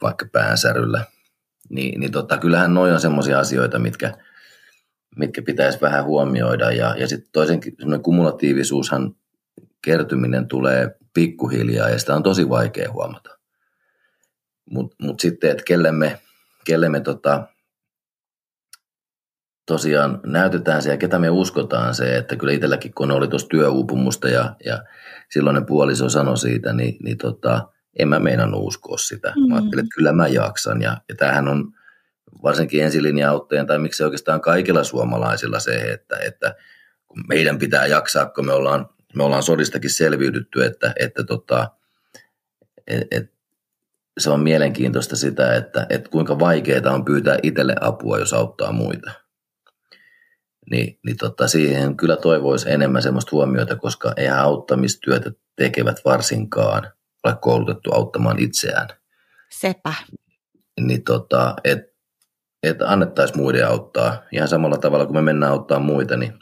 vaikka 0.02 0.26
päänsäryllä. 0.32 1.04
Niin, 1.68 2.00
niin 2.00 2.12
tota, 2.12 2.38
kyllähän 2.38 2.74
noin 2.74 2.92
on 2.92 3.00
semmoisia 3.00 3.38
asioita, 3.38 3.78
mitkä, 3.78 4.18
mitkä 5.16 5.42
pitäisi 5.42 5.80
vähän 5.80 6.04
huomioida. 6.04 6.72
Ja, 6.72 6.94
ja 6.98 7.08
sitten 7.08 7.32
toisen 7.32 7.60
kumulatiivisuushan 8.02 9.14
kertyminen 9.82 10.48
tulee 10.48 10.96
pikkuhiljaa, 11.14 11.88
ja 11.88 11.98
sitä 11.98 12.14
on 12.14 12.22
tosi 12.22 12.48
vaikea 12.48 12.92
huomata. 12.92 13.30
Mutta 14.70 14.96
mut 15.02 15.20
sitten, 15.20 15.50
että 15.50 15.62
kelle 15.66 15.92
me, 15.92 16.20
kelle 16.64 16.88
me 16.88 17.00
tota, 17.00 17.48
tosiaan 19.70 20.20
näytetään 20.26 20.82
se 20.82 20.90
ja 20.90 20.96
ketä 20.96 21.18
me 21.18 21.30
uskotaan 21.30 21.94
se, 21.94 22.16
että 22.16 22.36
kyllä 22.36 22.52
itselläkin 22.52 22.94
kun 22.94 23.10
oli 23.10 23.28
tuossa 23.28 23.48
työuupumusta 23.48 24.28
ja, 24.28 24.56
ja 24.64 24.82
silloinen 25.30 25.66
puoliso 25.66 26.08
sanoi 26.08 26.38
siitä, 26.38 26.72
niin, 26.72 26.96
niin 27.02 27.18
tota, 27.18 27.68
en 27.98 28.08
mä 28.08 28.18
meinannut 28.18 28.62
uskoa 28.62 28.98
sitä. 28.98 29.32
Mm. 29.36 29.48
Mä 29.48 29.54
ajattelin, 29.54 29.84
että 29.84 29.94
kyllä 29.94 30.12
mä 30.12 30.28
jaksan 30.28 30.82
ja, 30.82 30.96
ja 31.08 31.14
tämähän 31.14 31.48
on 31.48 31.72
varsinkin 32.42 32.84
ensilinja-auttajien 32.84 33.66
tai 33.66 33.78
miksi 33.78 34.04
oikeastaan 34.04 34.40
kaikilla 34.40 34.84
suomalaisilla 34.84 35.60
se, 35.60 35.92
että, 35.92 36.16
että 36.16 36.54
kun 37.06 37.24
meidän 37.28 37.58
pitää 37.58 37.86
jaksaa, 37.86 38.26
kun 38.26 38.46
me 38.46 38.52
ollaan, 38.52 38.88
me 39.14 39.22
ollaan 39.22 39.42
sodistakin 39.42 39.90
selviydytty, 39.90 40.64
että, 40.64 40.92
että 41.00 41.24
tota, 41.24 41.70
et, 42.86 43.06
et, 43.10 43.32
se 44.18 44.30
on 44.30 44.40
mielenkiintoista 44.40 45.16
sitä, 45.16 45.54
että, 45.54 45.86
että 45.90 46.10
kuinka 46.10 46.38
vaikeaa 46.38 46.94
on 46.94 47.04
pyytää 47.04 47.38
itselle 47.42 47.74
apua, 47.80 48.18
jos 48.18 48.32
auttaa 48.32 48.72
muita 48.72 49.19
niin, 50.70 50.98
niin 51.06 51.16
tota, 51.16 51.48
siihen 51.48 51.96
kyllä 51.96 52.16
toivoisi 52.16 52.70
enemmän 52.70 53.02
semmoista 53.02 53.30
huomiota, 53.32 53.76
koska 53.76 54.12
eihän 54.16 54.38
auttamistyötä 54.38 55.30
tekevät 55.56 55.96
varsinkaan 56.04 56.92
ole 57.24 57.36
koulutettu 57.40 57.92
auttamaan 57.92 58.38
itseään. 58.38 58.88
Sepä. 59.50 59.94
Niin 60.80 61.04
tota, 61.04 61.56
että 61.64 61.90
et 62.62 62.82
annettaisiin 62.82 63.40
muiden 63.40 63.66
auttaa. 63.66 64.22
Ihan 64.32 64.48
samalla 64.48 64.78
tavalla 64.78 65.06
kuin 65.06 65.16
me 65.16 65.22
mennään 65.22 65.52
auttaa 65.52 65.78
muita, 65.78 66.16
niin, 66.16 66.32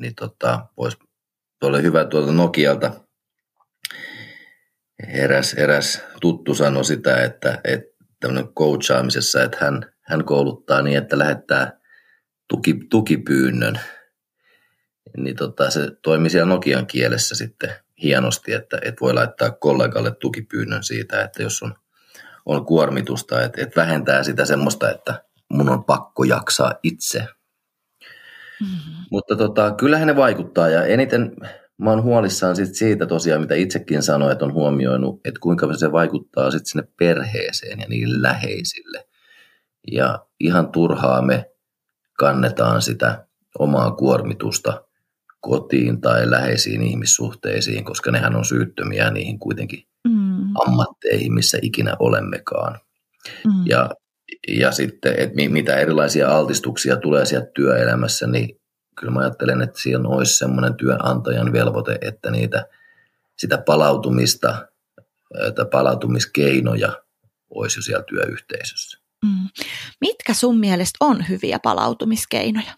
niin 0.00 0.14
tota, 0.14 0.66
vois, 0.76 0.98
oli 1.62 1.82
hyvä 1.82 2.04
tuolta 2.04 2.32
Nokialta 2.32 2.90
eräs, 5.08 5.54
eräs 5.54 6.02
tuttu 6.20 6.54
sanoi 6.54 6.84
sitä, 6.84 7.22
että, 7.22 7.60
että 7.64 7.96
tämmöinen 8.20 8.48
coachaamisessa, 8.48 9.42
että 9.42 9.56
hän, 9.60 9.92
hän 10.00 10.24
kouluttaa 10.24 10.82
niin, 10.82 10.98
että 10.98 11.18
lähettää 11.18 11.80
tuki, 12.48 12.74
tukipyynnön, 12.90 13.80
niin 15.16 15.36
tota, 15.36 15.70
se 15.70 15.90
toimi 16.02 16.30
siellä 16.30 16.48
Nokian 16.48 16.86
kielessä 16.86 17.34
sitten 17.34 17.70
hienosti, 18.02 18.52
että, 18.52 18.78
että 18.82 19.00
voi 19.00 19.14
laittaa 19.14 19.50
kollegalle 19.50 20.10
tukipyynnön 20.10 20.82
siitä, 20.82 21.22
että 21.22 21.42
jos 21.42 21.62
on, 21.62 21.74
on 22.46 22.66
kuormitusta, 22.66 23.42
että, 23.42 23.62
että 23.62 23.80
vähentää 23.80 24.22
sitä 24.22 24.44
semmoista, 24.44 24.90
että 24.90 25.22
mun 25.48 25.68
on 25.68 25.84
pakko 25.84 26.24
jaksaa 26.24 26.74
itse. 26.82 27.18
Mm-hmm. 28.60 28.94
Mutta 29.10 29.36
tota, 29.36 29.70
kyllähän 29.70 30.06
ne 30.06 30.16
vaikuttaa 30.16 30.68
ja 30.68 30.84
eniten 30.84 31.36
mä 31.78 31.90
oon 31.90 32.02
huolissaan 32.02 32.56
sit 32.56 32.74
siitä 32.74 33.06
tosiaan, 33.06 33.40
mitä 33.40 33.54
itsekin 33.54 34.02
sanoin, 34.02 34.32
että 34.32 34.44
on 34.44 34.52
huomioinut, 34.52 35.20
että 35.24 35.40
kuinka 35.40 35.76
se 35.76 35.92
vaikuttaa 35.92 36.50
sitten 36.50 36.66
sinne 36.66 36.88
perheeseen 36.98 37.80
ja 37.80 37.86
niille 37.88 38.22
läheisille. 38.22 39.06
Ja 39.92 40.26
ihan 40.40 40.72
turhaa 40.72 41.22
me 41.22 41.50
kannetaan 42.18 42.82
sitä 42.82 43.26
omaa 43.58 43.90
kuormitusta 43.90 44.84
kotiin 45.40 46.00
tai 46.00 46.30
läheisiin 46.30 46.82
ihmissuhteisiin, 46.82 47.84
koska 47.84 48.10
nehän 48.10 48.36
on 48.36 48.44
syyttömiä 48.44 49.10
niihin 49.10 49.38
kuitenkin 49.38 49.82
mm. 50.08 50.56
ammatteihin, 50.66 51.34
missä 51.34 51.58
ikinä 51.62 51.96
olemmekaan. 51.98 52.78
Mm. 53.44 53.66
Ja, 53.66 53.90
ja 54.48 54.72
sitten, 54.72 55.14
että 55.18 55.36
mitä 55.48 55.76
erilaisia 55.76 56.36
altistuksia 56.36 56.96
tulee 56.96 57.26
sieltä 57.26 57.50
työelämässä, 57.54 58.26
niin 58.26 58.60
kyllä 59.00 59.12
mä 59.12 59.20
ajattelen, 59.20 59.62
että 59.62 59.80
siinä 59.80 60.08
olisi 60.08 60.36
semmoinen 60.36 60.74
työnantajan 60.74 61.52
velvoite, 61.52 61.98
että 62.00 62.30
niitä, 62.30 62.66
sitä 63.36 63.58
palautumista 63.66 64.66
että 65.48 65.64
palautumiskeinoja 65.64 67.02
olisi 67.50 67.78
jo 67.78 67.82
siellä 67.82 68.04
työyhteisössä. 68.04 69.05
Mm. 69.24 69.48
Mitkä 70.00 70.34
sun 70.34 70.58
mielestä 70.58 70.96
on 71.00 71.28
hyviä 71.28 71.58
palautumiskeinoja? 71.62 72.72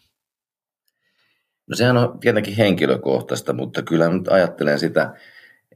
No 1.66 1.76
sehän 1.76 1.96
on 1.96 2.20
tietenkin 2.20 2.56
henkilökohtaista, 2.56 3.52
mutta 3.52 3.82
kyllä 3.82 4.08
nyt 4.08 4.28
ajattelen 4.28 4.78
sitä, 4.78 5.14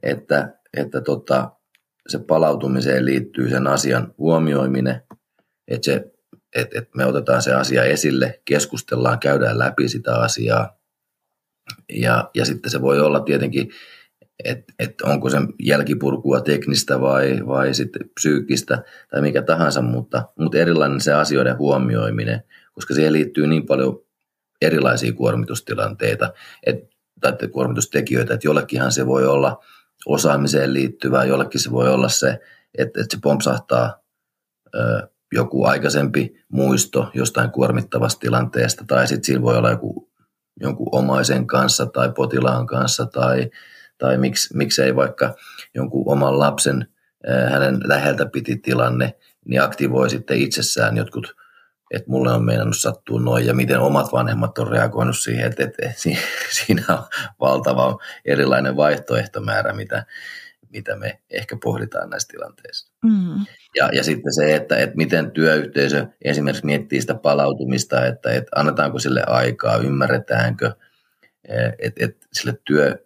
että, 0.03 0.57
että 0.77 1.01
tota, 1.01 1.51
se 2.07 2.19
palautumiseen 2.19 3.05
liittyy 3.05 3.49
sen 3.49 3.67
asian 3.67 4.13
huomioiminen, 4.17 5.01
että, 5.67 5.85
se, 5.85 5.95
että, 6.55 6.79
että 6.79 6.91
me 6.97 7.05
otetaan 7.05 7.41
se 7.41 7.53
asia 7.53 7.83
esille, 7.83 8.41
keskustellaan, 8.45 9.19
käydään 9.19 9.59
läpi 9.59 9.89
sitä 9.89 10.15
asiaa. 10.15 10.77
Ja, 11.93 12.29
ja 12.35 12.45
sitten 12.45 12.71
se 12.71 12.81
voi 12.81 12.99
olla 12.99 13.19
tietenkin 13.19 13.71
että 14.43 14.73
et 14.79 15.01
onko 15.01 15.29
se 15.29 15.37
jälkipurkua 15.59 16.41
teknistä 16.41 17.01
vai, 17.01 17.39
vai 17.47 17.73
sitten 17.73 18.09
psyykkistä 18.13 18.83
tai 19.11 19.21
mikä 19.21 19.41
tahansa, 19.41 19.81
mutta, 19.81 20.23
mutta 20.39 20.57
erilainen 20.57 21.01
se 21.01 21.13
asioiden 21.13 21.57
huomioiminen, 21.57 22.43
koska 22.73 22.93
siihen 22.93 23.13
liittyy 23.13 23.47
niin 23.47 23.65
paljon 23.65 23.99
erilaisia 24.61 25.13
kuormitustilanteita 25.13 26.33
et, 26.65 26.93
tai 27.21 27.47
kuormitustekijöitä, 27.51 28.33
että 28.33 28.47
jollekinhan 28.47 28.91
se 28.91 29.05
voi 29.05 29.25
olla 29.25 29.63
osaamiseen 30.05 30.73
liittyvää, 30.73 31.25
jollekin 31.25 31.61
se 31.61 31.71
voi 31.71 31.89
olla 31.89 32.09
se, 32.09 32.39
että, 32.77 33.01
että 33.01 33.15
se 33.15 33.19
pompsahtaa 33.23 34.01
ö, 34.75 35.07
joku 35.33 35.65
aikaisempi 35.65 36.35
muisto 36.49 37.11
jostain 37.13 37.51
kuormittavasta 37.51 38.19
tilanteesta, 38.19 38.85
tai 38.87 39.07
sitten 39.07 39.23
siinä 39.23 39.41
voi 39.41 39.57
olla 39.57 39.69
joku 39.69 40.13
jonkun 40.59 40.89
omaisen 40.91 41.47
kanssa 41.47 41.85
tai 41.85 42.11
potilaan 42.11 42.67
kanssa 42.67 43.05
tai 43.05 43.49
tai 44.03 44.17
miksi, 44.17 44.57
miksei 44.57 44.95
vaikka 44.95 45.35
jonkun 45.75 46.03
oman 46.05 46.39
lapsen 46.39 46.87
hänen 47.51 47.79
läheltä 47.83 48.25
piti 48.25 48.55
tilanne, 48.57 49.13
niin 49.45 49.61
aktivoi 49.61 50.09
sitten 50.09 50.37
itsessään 50.37 50.97
jotkut, 50.97 51.35
että 51.91 52.11
mulle 52.11 52.31
on 52.31 52.45
meinannut 52.45 52.77
sattua 52.77 53.19
noin, 53.19 53.45
ja 53.45 53.53
miten 53.53 53.79
omat 53.79 54.11
vanhemmat 54.11 54.57
on 54.57 54.67
reagoinut 54.67 55.17
siihen, 55.17 55.45
että, 55.45 55.63
että 55.63 55.93
siinä 56.65 56.83
on 56.89 57.03
valtava 57.39 57.97
erilainen 58.25 58.75
vaihtoehtomäärä, 58.75 59.73
mitä, 59.73 60.05
mitä 60.69 60.95
me 60.95 61.19
ehkä 61.29 61.57
pohditaan 61.63 62.09
näissä 62.09 62.27
tilanteissa. 62.31 62.91
Mm. 63.03 63.45
Ja, 63.75 63.89
ja 63.93 64.03
sitten 64.03 64.33
se, 64.33 64.55
että, 64.55 64.77
että 64.77 64.95
miten 64.95 65.31
työyhteisö 65.31 66.07
esimerkiksi 66.21 66.65
miettii 66.65 67.01
sitä 67.01 67.15
palautumista, 67.15 68.05
että, 68.05 68.31
että 68.31 68.51
annetaanko 68.55 68.99
sille 68.99 69.23
aikaa, 69.27 69.77
ymmärretäänkö, 69.77 70.71
että, 71.79 72.05
että 72.05 72.27
sille 72.33 72.59
työ, 72.65 73.03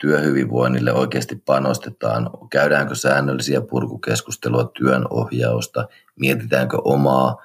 työhyvinvoinnille 0.00 0.92
oikeasti 0.92 1.36
panostetaan? 1.36 2.30
Käydäänkö 2.50 2.94
säännöllisiä 2.94 3.60
purkukeskustelua 3.60 4.64
työn 4.78 5.04
ohjausta? 5.10 5.88
Mietitäänkö 6.16 6.78
omaa 6.84 7.42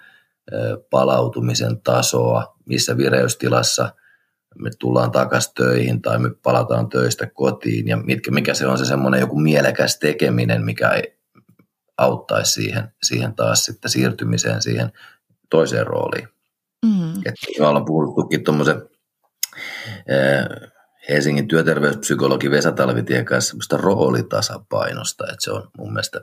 palautumisen 0.90 1.82
tasoa, 1.82 2.56
missä 2.66 2.98
vireystilassa 2.98 3.94
me 4.60 4.70
tullaan 4.80 5.12
takaisin 5.12 5.54
töihin 5.56 6.02
tai 6.02 6.20
me 6.20 6.30
palataan 6.44 6.90
töistä 6.90 7.28
kotiin 7.28 7.88
ja 7.88 7.98
mitkä, 7.98 8.32
mikä 8.32 8.54
se 8.54 8.68
on 8.68 8.78
se 8.78 8.86
semmoinen 8.86 9.20
joku 9.20 9.40
mielekäs 9.40 10.00
tekeminen, 10.00 10.66
mikä 10.66 11.02
auttaisi 11.98 12.52
siihen, 12.52 12.94
siihen 13.04 13.36
taas 13.36 13.66
sitten 13.66 13.92
siirtymiseen 13.92 14.62
siihen 14.62 14.92
toiseen 15.50 15.88
rooliin. 15.88 16.28
Mm. 16.86 17.14
Et 17.26 17.36
me 17.60 17.68
ollaan 17.68 17.86
puhuttukin 17.86 18.44
tuommoisen 18.44 18.82
Helsingin 21.10 21.48
työterveyspsykologi 21.48 22.52
Vesa 22.52 22.72
Talvitien 22.72 23.26
kanssa 23.26 23.50
semmoista 23.50 23.78
roolitasapainosta, 23.78 25.24
että 25.24 25.38
se 25.40 25.52
on 25.52 25.70
mun 25.78 25.94
mielestä 25.94 26.22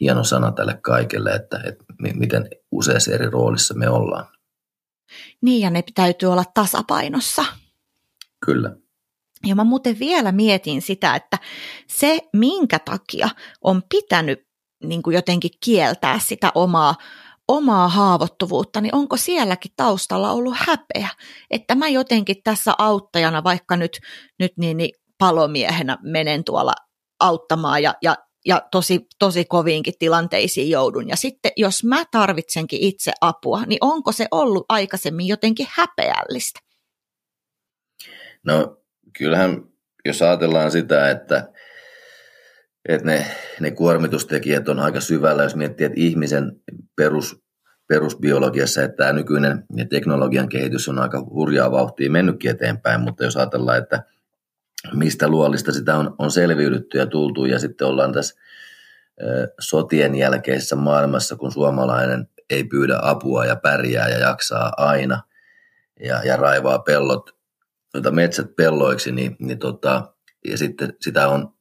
hieno 0.00 0.24
sana 0.24 0.52
tälle 0.52 0.78
kaikelle, 0.82 1.30
että, 1.30 1.60
että 1.64 1.84
miten 2.14 2.48
useassa 2.70 3.12
eri 3.12 3.30
roolissa 3.30 3.74
me 3.74 3.88
ollaan. 3.88 4.26
Niin, 5.40 5.60
ja 5.60 5.70
ne 5.70 5.84
täytyy 5.94 6.32
olla 6.32 6.44
tasapainossa. 6.54 7.44
Kyllä. 8.46 8.76
Ja 9.46 9.54
mä 9.54 9.64
muuten 9.64 9.98
vielä 9.98 10.32
mietin 10.32 10.82
sitä, 10.82 11.14
että 11.14 11.38
se, 11.86 12.18
minkä 12.32 12.78
takia 12.78 13.28
on 13.60 13.82
pitänyt 13.88 14.46
niin 14.82 15.02
kuin 15.02 15.14
jotenkin 15.14 15.50
kieltää 15.64 16.18
sitä 16.18 16.52
omaa, 16.54 16.94
omaa 17.48 17.88
haavoittuvuutta, 17.88 18.80
niin 18.80 18.94
onko 18.94 19.16
sielläkin 19.16 19.72
taustalla 19.76 20.32
ollut 20.32 20.54
häpeä? 20.56 21.08
Että 21.50 21.74
mä 21.74 21.88
jotenkin 21.88 22.36
tässä 22.44 22.72
auttajana, 22.78 23.44
vaikka 23.44 23.76
nyt, 23.76 24.00
nyt 24.38 24.52
niin, 24.56 24.76
niin 24.76 24.90
palomiehenä 25.18 25.98
menen 26.02 26.44
tuolla 26.44 26.72
auttamaan 27.20 27.82
ja, 27.82 27.94
ja, 28.02 28.16
ja 28.46 28.62
tosi, 28.70 29.06
tosi 29.18 29.44
koviinkin 29.44 29.94
tilanteisiin 29.98 30.70
joudun. 30.70 31.08
Ja 31.08 31.16
sitten 31.16 31.52
jos 31.56 31.84
mä 31.84 32.04
tarvitsenkin 32.10 32.80
itse 32.80 33.12
apua, 33.20 33.62
niin 33.66 33.78
onko 33.80 34.12
se 34.12 34.26
ollut 34.30 34.64
aikaisemmin 34.68 35.26
jotenkin 35.26 35.66
häpeällistä? 35.70 36.60
No 38.46 38.76
kyllähän, 39.18 39.64
jos 40.04 40.22
ajatellaan 40.22 40.70
sitä, 40.70 41.10
että, 41.10 41.52
että 42.88 43.06
ne, 43.06 43.26
ne 43.60 43.70
kuormitustekijät 43.70 44.68
on 44.68 44.80
aika 44.80 45.00
syvällä, 45.00 45.42
jos 45.42 45.56
miettii, 45.56 45.86
että 45.86 46.00
ihmisen 46.00 46.52
perus, 46.96 47.42
perusbiologiassa, 47.86 48.82
että 48.82 48.96
tämä 48.96 49.12
nykyinen 49.12 49.64
teknologian 49.90 50.48
kehitys 50.48 50.88
on 50.88 50.98
aika 50.98 51.20
hurjaa 51.20 51.70
vauhtia 51.70 52.10
mennytkin 52.10 52.50
eteenpäin, 52.50 53.00
mutta 53.00 53.24
jos 53.24 53.36
ajatellaan, 53.36 53.78
että 53.78 54.02
mistä 54.92 55.28
luolista 55.28 55.72
sitä 55.72 55.96
on, 55.96 56.14
on 56.18 56.30
selviydytty 56.30 56.98
ja 56.98 57.06
tultu 57.06 57.44
ja 57.44 57.58
sitten 57.58 57.86
ollaan 57.86 58.12
tässä 58.12 58.34
sotien 59.60 60.14
jälkeisessä 60.14 60.76
maailmassa, 60.76 61.36
kun 61.36 61.52
suomalainen 61.52 62.28
ei 62.50 62.64
pyydä 62.64 62.98
apua 63.02 63.44
ja 63.44 63.56
pärjää 63.56 64.08
ja 64.08 64.18
jaksaa 64.18 64.72
aina 64.76 65.22
ja, 66.00 66.24
ja 66.24 66.36
raivaa 66.36 66.78
pellot 66.78 67.30
metsät 68.10 68.56
pelloiksi, 68.56 69.12
niin, 69.12 69.36
niin 69.38 69.58
tota, 69.58 70.14
ja 70.44 70.58
sitten 70.58 70.92
sitä 71.00 71.28
on, 71.28 71.54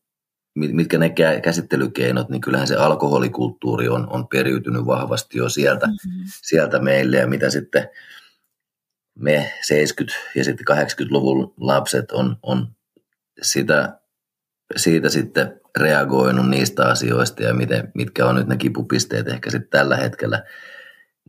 mitkä 0.55 0.97
ne 0.97 1.13
käsittelykeinot, 1.43 2.29
niin 2.29 2.41
kyllähän 2.41 2.67
se 2.67 2.75
alkoholikulttuuri 2.75 3.87
on, 3.87 4.07
on 4.09 4.27
periytynyt 4.27 4.85
vahvasti 4.85 5.37
jo 5.37 5.49
sieltä, 5.49 5.87
mm-hmm. 5.87 6.23
sieltä 6.25 6.79
meille, 6.79 7.17
ja 7.17 7.27
mitä 7.27 7.49
sitten 7.49 7.89
me 9.19 9.53
70- 9.73 10.13
ja 10.35 10.43
sitten 10.43 10.65
80-luvun 10.77 11.53
lapset 11.57 12.11
on, 12.11 12.37
on 12.43 12.67
sitä, 13.41 13.99
siitä 14.75 15.09
sitten 15.09 15.61
reagoinut 15.79 16.49
niistä 16.49 16.87
asioista 16.87 17.43
ja 17.43 17.53
miten, 17.53 17.91
mitkä 17.95 18.25
on 18.25 18.35
nyt 18.35 18.47
ne 18.47 18.57
kipupisteet 18.57 19.27
ehkä 19.27 19.49
sitten 19.51 19.69
tällä 19.69 19.95
hetkellä, 19.95 20.43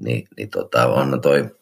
niin, 0.00 0.28
niin 0.36 0.50
tota, 0.50 0.86
on 0.86 1.20
toi 1.20 1.56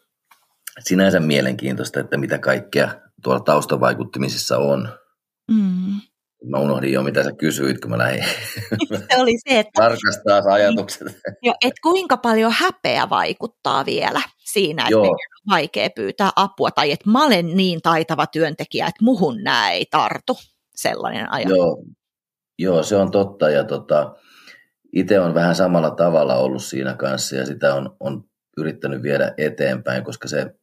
sinänsä 0.79 1.19
mielenkiintoista, 1.19 1.99
että 1.99 2.17
mitä 2.17 2.37
kaikkea 2.39 2.89
tuolla 3.23 3.39
taustavaikuttimisissa 3.39 4.57
on. 4.57 4.89
Mm. 5.51 6.01
Mä 6.43 6.59
unohdin 6.59 6.93
jo, 6.93 7.03
mitä 7.03 7.23
sä 7.23 7.31
kysyit, 7.37 7.81
kun 7.81 7.91
mä 7.91 7.97
lähdin 7.97 8.23
se 9.09 9.17
oli 9.17 9.37
se, 9.49 9.59
että, 9.59 9.71
tarkastaa 9.75 10.53
ajatukset. 10.53 11.07
Jo, 11.41 11.53
että 11.65 11.81
kuinka 11.83 12.17
paljon 12.17 12.51
häpeä 12.57 13.09
vaikuttaa 13.09 13.85
vielä 13.85 14.21
siinä, 14.37 14.83
että 14.83 14.97
on 14.97 15.17
vaikea 15.49 15.89
pyytää 15.95 16.29
apua, 16.35 16.71
tai 16.71 16.91
että 16.91 17.09
mä 17.09 17.25
olen 17.25 17.57
niin 17.57 17.81
taitava 17.81 18.27
työntekijä, 18.27 18.87
että 18.87 19.05
muhun 19.05 19.43
nämä 19.43 19.71
ei 19.71 19.85
tartu, 19.91 20.37
sellainen 20.75 21.31
ajatus. 21.31 21.57
Joo, 21.57 21.83
Joo 22.59 22.83
se 22.83 22.95
on 22.95 23.11
totta, 23.11 23.49
ja 23.49 23.63
tota, 23.63 24.15
itse 24.93 25.19
on 25.19 25.33
vähän 25.33 25.55
samalla 25.55 25.91
tavalla 25.91 26.35
ollut 26.35 26.63
siinä 26.63 26.93
kanssa, 26.93 27.35
ja 27.35 27.45
sitä 27.45 27.75
on, 27.75 27.95
on 27.99 28.23
yrittänyt 28.57 29.03
viedä 29.03 29.33
eteenpäin, 29.37 30.03
koska 30.03 30.27
se, 30.27 30.55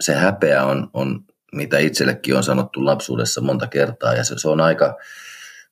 se 0.00 0.14
häpeä 0.14 0.64
on, 0.64 0.90
on 0.92 1.24
mitä 1.52 1.78
itsellekin 1.78 2.36
on 2.36 2.44
sanottu 2.44 2.84
lapsuudessa 2.84 3.40
monta 3.40 3.66
kertaa, 3.66 4.14
ja 4.14 4.24
se, 4.24 4.38
se 4.38 4.48
on 4.48 4.60
aika, 4.60 4.96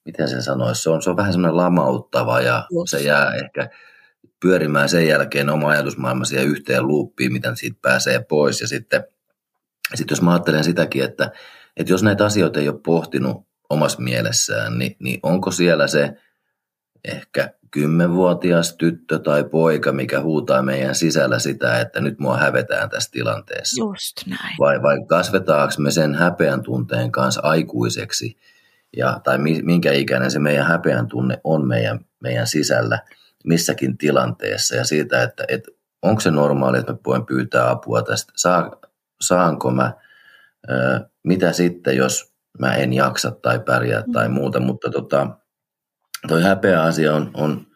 miten 0.04 0.28
sen 0.28 0.42
sanoisi, 0.42 0.82
se 0.82 0.90
on, 0.90 1.02
se 1.02 1.10
on 1.10 1.16
vähän 1.16 1.32
semmoinen 1.32 1.56
lamauttava, 1.56 2.40
ja 2.40 2.66
Just. 2.70 2.90
se 2.90 3.00
jää 3.00 3.34
ehkä 3.34 3.68
pyörimään 4.40 4.88
sen 4.88 5.08
jälkeen 5.08 5.50
oma 5.50 5.68
ajatusmaailma 5.68 6.24
siihen 6.24 6.46
yhteen 6.46 6.86
luuppiin, 6.86 7.32
miten 7.32 7.56
siitä 7.56 7.78
pääsee 7.82 8.20
pois, 8.28 8.60
ja 8.60 8.68
sitten, 8.68 9.04
sitten 9.94 10.14
jos 10.14 10.22
mä 10.22 10.32
ajattelen 10.32 10.64
sitäkin, 10.64 11.04
että, 11.04 11.30
että 11.76 11.92
jos 11.92 12.02
näitä 12.02 12.24
asioita 12.24 12.60
ei 12.60 12.68
ole 12.68 12.80
pohtinut 12.84 13.46
omassa 13.70 14.02
mielessään, 14.02 14.78
niin, 14.78 14.96
niin 14.98 15.20
onko 15.22 15.50
siellä 15.50 15.86
se 15.86 16.16
ehkä 17.04 17.54
kymmenvuotias 17.76 18.76
tyttö 18.76 19.18
tai 19.18 19.44
poika, 19.44 19.92
mikä 19.92 20.20
huutaa 20.20 20.62
meidän 20.62 20.94
sisällä 20.94 21.38
sitä, 21.38 21.80
että 21.80 22.00
nyt 22.00 22.18
mua 22.18 22.36
hävetään 22.36 22.90
tässä 22.90 23.10
tilanteessa. 23.12 23.84
Just 23.84 24.26
näin. 24.26 24.56
Vai, 24.58 24.82
vai 24.82 24.96
kasvetaanko 25.06 25.74
me 25.78 25.90
sen 25.90 26.14
häpeän 26.14 26.62
tunteen 26.62 27.12
kanssa 27.12 27.40
aikuiseksi, 27.44 28.36
ja, 28.96 29.20
tai 29.24 29.38
minkä 29.62 29.92
ikäinen 29.92 30.30
se 30.30 30.38
meidän 30.38 30.66
häpeän 30.66 31.06
tunne 31.08 31.40
on 31.44 31.66
meidän, 31.66 32.00
meidän 32.20 32.46
sisällä 32.46 32.98
missäkin 33.44 33.98
tilanteessa, 33.98 34.76
ja 34.76 34.84
siitä, 34.84 35.22
että, 35.22 35.44
että 35.48 35.70
onko 36.02 36.20
se 36.20 36.30
normaali, 36.30 36.78
että 36.78 36.92
me 36.92 36.98
voin 37.06 37.26
pyytää 37.26 37.70
apua 37.70 38.02
tästä, 38.02 38.32
Saa, 38.36 38.70
saanko 39.20 39.70
mä, 39.70 39.92
ää, 40.68 41.08
mitä 41.22 41.52
sitten, 41.52 41.96
jos 41.96 42.32
mä 42.58 42.74
en 42.74 42.92
jaksa 42.92 43.30
tai 43.30 43.58
pärjää 43.58 44.02
mm. 44.06 44.12
tai 44.12 44.28
muuta, 44.28 44.60
mutta 44.60 44.90
tota, 44.90 45.28
toi 46.28 46.42
häpeä 46.42 46.82
asia 46.82 47.14
on, 47.14 47.30
on, 47.34 47.66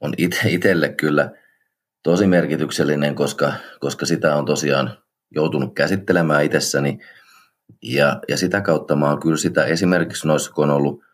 on 0.00 0.14
itselle 0.46 0.88
kyllä 0.88 1.30
tosi 2.02 2.26
merkityksellinen, 2.26 3.14
koska, 3.14 3.52
koska 3.80 4.06
sitä 4.06 4.36
on 4.36 4.44
tosiaan 4.44 4.98
joutunut 5.30 5.74
käsittelemään 5.74 6.44
itsessäni. 6.44 6.98
Ja, 7.82 8.20
ja 8.28 8.36
sitä 8.36 8.60
kautta 8.60 8.96
mä 8.96 9.08
oon 9.08 9.20
kyllä 9.20 9.36
sitä 9.36 9.64
esimerkiksi 9.64 10.26
noissa, 10.26 10.52
kun 10.52 10.64
on 10.64 10.76
ollut 10.76 11.04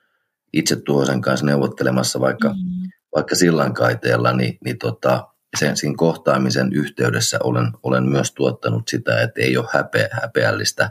itse 0.53 0.77
tuosen 0.77 1.21
kanssa 1.21 1.47
neuvottelemassa 1.47 2.21
vaikka, 2.21 2.49
mm. 2.49 2.91
vaikka 3.15 3.35
sillankaiteella, 3.35 4.33
niin, 4.33 4.59
niin 4.65 4.79
tota, 4.79 5.29
sen 5.59 5.77
siinä 5.77 5.95
kohtaamisen 5.97 6.73
yhteydessä 6.73 7.39
olen, 7.43 7.73
olen 7.83 8.09
myös 8.09 8.33
tuottanut 8.33 8.89
sitä, 8.89 9.23
että 9.23 9.41
ei 9.41 9.57
ole 9.57 9.69
häpeä, 9.73 10.09
häpeällistä 10.23 10.91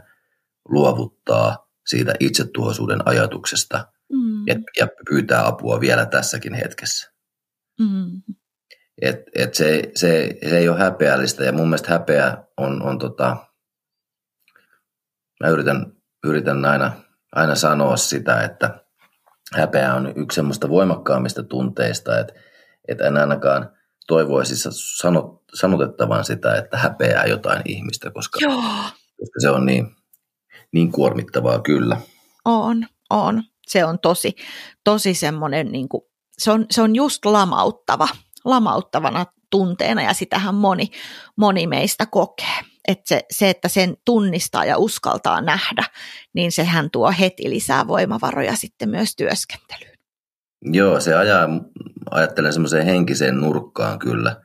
luovuttaa 0.68 1.68
siitä 1.86 2.14
itsetuhoisuuden 2.20 3.08
ajatuksesta 3.08 3.91
mm. 4.12 4.46
ja, 4.46 4.54
ja 4.78 4.88
pyytää 5.10 5.46
apua 5.46 5.80
vielä 5.80 6.06
tässäkin 6.06 6.54
hetkessä. 6.54 7.12
Mm. 7.80 8.22
Et, 9.02 9.20
et 9.34 9.54
se, 9.54 9.90
se, 9.94 10.38
se 10.48 10.58
ei 10.58 10.68
ole 10.68 10.78
häpeällistä 10.78 11.44
ja 11.44 11.52
mun 11.52 11.68
mielestä 11.68 11.92
häpeä 11.92 12.44
on, 12.56 12.82
on 12.82 12.98
tota, 12.98 13.36
mä 15.40 15.48
yritän, 15.48 15.92
yritän 16.24 16.64
aina, 16.64 16.92
aina 17.32 17.54
sanoa 17.54 17.96
sitä, 17.96 18.42
että 18.42 18.84
häpeä 19.54 19.94
on 19.94 20.12
yksi 20.16 20.34
semmoista 20.34 20.68
voimakkaammista 20.68 21.42
tunteista, 21.42 22.18
että, 22.18 22.34
että 22.88 23.06
en 23.06 23.16
ainakaan 23.16 23.70
toivoisi 24.06 24.54
sanot, 24.98 25.42
sanotettavan 25.54 26.24
sitä, 26.24 26.54
että 26.56 26.76
häpeää 26.76 27.26
jotain 27.26 27.62
ihmistä, 27.64 28.10
koska, 28.10 28.38
Joo. 28.42 28.62
koska 29.20 29.40
se 29.40 29.50
on 29.50 29.66
niin, 29.66 29.96
niin 30.72 30.92
kuormittavaa 30.92 31.60
kyllä. 31.60 31.96
On, 32.44 32.86
on. 33.10 33.42
Se 33.66 33.84
on 33.84 33.98
tosi, 33.98 34.36
tosi 34.84 35.14
semmoinen, 35.14 35.72
niin 35.72 35.88
kuin, 35.88 36.02
se, 36.38 36.50
on, 36.50 36.66
se 36.70 36.82
on 36.82 36.96
just 36.96 37.24
lamauttava, 37.24 38.08
lamauttavana 38.44 39.26
tunteena 39.50 40.02
ja 40.02 40.14
sitähän 40.14 40.54
moni, 40.54 40.90
moni 41.36 41.66
meistä 41.66 42.06
kokee. 42.06 42.56
Että 42.88 43.08
se, 43.08 43.20
se, 43.30 43.50
että 43.50 43.68
sen 43.68 43.96
tunnistaa 44.04 44.64
ja 44.64 44.78
uskaltaa 44.78 45.40
nähdä, 45.40 45.84
niin 46.34 46.52
sehän 46.52 46.90
tuo 46.90 47.12
heti 47.20 47.50
lisää 47.50 47.86
voimavaroja 47.86 48.56
sitten 48.56 48.88
myös 48.88 49.16
työskentelyyn. 49.16 49.98
Joo, 50.62 51.00
se 51.00 51.14
ajaa, 51.14 51.48
ajattelen 52.10 52.52
semmoiseen 52.52 52.86
henkiseen 52.86 53.40
nurkkaan 53.40 53.98
kyllä. 53.98 54.36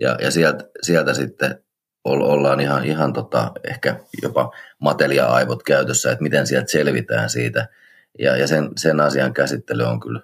Ja, 0.00 0.16
ja 0.20 0.30
sieltä, 0.30 0.64
sieltä 0.82 1.14
sitten 1.14 1.64
ollaan 2.04 2.60
ihan, 2.60 2.84
ihan 2.84 3.12
tota, 3.12 3.52
ehkä 3.64 4.00
jopa 4.22 4.50
matelia-aivot 4.78 5.62
käytössä, 5.62 6.12
että 6.12 6.22
miten 6.22 6.46
sieltä 6.46 6.70
selvitään 6.70 7.30
siitä. 7.30 7.68
Ja, 8.18 8.36
ja 8.36 8.46
sen, 8.48 8.70
sen 8.76 9.00
asian 9.00 9.34
käsittely 9.34 9.82
on 9.82 10.00
kyllä 10.00 10.20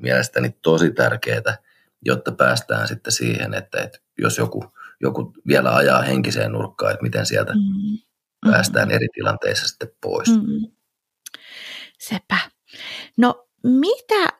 mielestäni 0.00 0.56
tosi 0.62 0.90
tärkeää, 0.90 1.58
jotta 2.04 2.32
päästään 2.32 2.88
sitten 2.88 3.12
siihen, 3.12 3.54
että, 3.54 3.80
että 3.80 3.98
jos 4.18 4.38
joku, 4.38 4.64
joku 5.00 5.32
vielä 5.46 5.74
ajaa 5.74 6.02
henkiseen 6.02 6.52
nurkkaan, 6.52 6.92
että 6.92 7.02
miten 7.02 7.26
sieltä 7.26 7.52
mm-hmm. 7.52 7.98
päästään 8.50 8.90
eri 8.90 9.06
tilanteissa 9.14 9.68
sitten 9.68 9.92
pois. 10.00 10.28
Mm-hmm. 10.28 10.72
Sepä. 11.98 12.38
No 13.16 13.48
mitä 13.62 14.39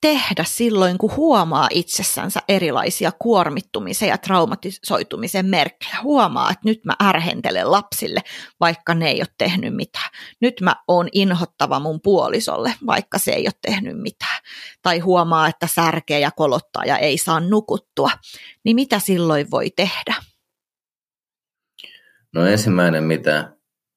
tehdä 0.00 0.44
silloin, 0.44 0.98
kun 0.98 1.16
huomaa 1.16 1.68
itsessänsä 1.70 2.40
erilaisia 2.48 3.12
kuormittumisen 3.18 4.08
ja 4.08 4.18
traumatisoitumisen 4.18 5.46
merkkejä. 5.46 5.96
Huomaa, 6.02 6.50
että 6.50 6.62
nyt 6.64 6.84
mä 6.84 6.94
ärhentelen 7.02 7.70
lapsille, 7.70 8.20
vaikka 8.60 8.94
ne 8.94 9.08
ei 9.08 9.20
ole 9.20 9.28
tehnyt 9.38 9.76
mitään. 9.76 10.10
Nyt 10.40 10.60
mä 10.60 10.76
oon 10.88 11.08
inhottava 11.12 11.80
mun 11.80 12.00
puolisolle, 12.02 12.74
vaikka 12.86 13.18
se 13.18 13.30
ei 13.30 13.46
ole 13.46 13.54
tehnyt 13.62 14.00
mitään. 14.00 14.42
Tai 14.82 14.98
huomaa, 14.98 15.48
että 15.48 15.66
särkee 15.66 16.20
ja 16.20 16.30
kolottaa 16.30 16.84
ja 16.84 16.98
ei 16.98 17.18
saa 17.18 17.40
nukuttua. 17.40 18.10
Niin 18.64 18.74
mitä 18.74 18.98
silloin 18.98 19.50
voi 19.50 19.70
tehdä? 19.70 20.14
No 22.34 22.46
ensimmäinen, 22.46 23.04
mitä, 23.04 23.56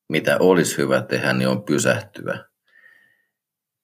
mitä 0.10 0.38
olisi 0.40 0.78
hyvä 0.78 1.02
tehdä, 1.02 1.34
niin 1.34 1.48
on 1.48 1.64
pysähtyä. 1.64 2.51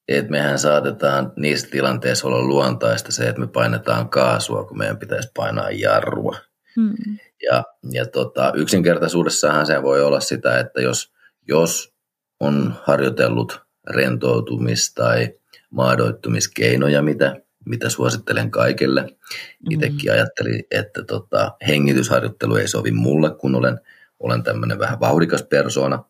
Et 0.07 0.29
mehän 0.29 0.59
saatetaan 0.59 1.33
niissä 1.35 1.67
tilanteissa 1.71 2.27
olla 2.27 2.41
luontaista 2.41 3.11
se, 3.11 3.29
että 3.29 3.41
me 3.41 3.47
painetaan 3.47 4.09
kaasua, 4.09 4.63
kun 4.63 4.77
meidän 4.77 4.97
pitäisi 4.97 5.31
painaa 5.35 5.71
jarrua. 5.71 6.37
Hmm. 6.75 7.17
Ja, 7.43 7.63
ja 7.91 8.05
tota, 8.05 8.53
yksinkertaisuudessahan 8.55 9.65
se 9.65 9.83
voi 9.83 10.01
olla 10.01 10.19
sitä, 10.19 10.59
että 10.59 10.81
jos, 10.81 11.13
jos 11.47 11.93
on 12.39 12.75
harjoitellut 12.83 13.61
rentoutumis- 13.89 14.93
tai 14.95 15.33
maadoittumiskeinoja, 15.69 17.01
mitä, 17.01 17.35
mitä 17.65 17.89
suosittelen 17.89 18.51
kaikille. 18.51 19.01
Mm-hmm. 19.01 19.71
Itsekin 19.71 20.11
ajattelin, 20.11 20.63
että 20.71 21.03
tota, 21.03 21.51
hengitysharjoittelu 21.67 22.55
ei 22.55 22.67
sovi 22.67 22.91
mulle, 22.91 23.35
kun 23.35 23.55
olen, 23.55 23.79
olen 24.19 24.43
tämmöinen 24.43 24.79
vähän 24.79 24.99
vauhdikas 24.99 25.43
persoona. 25.43 26.03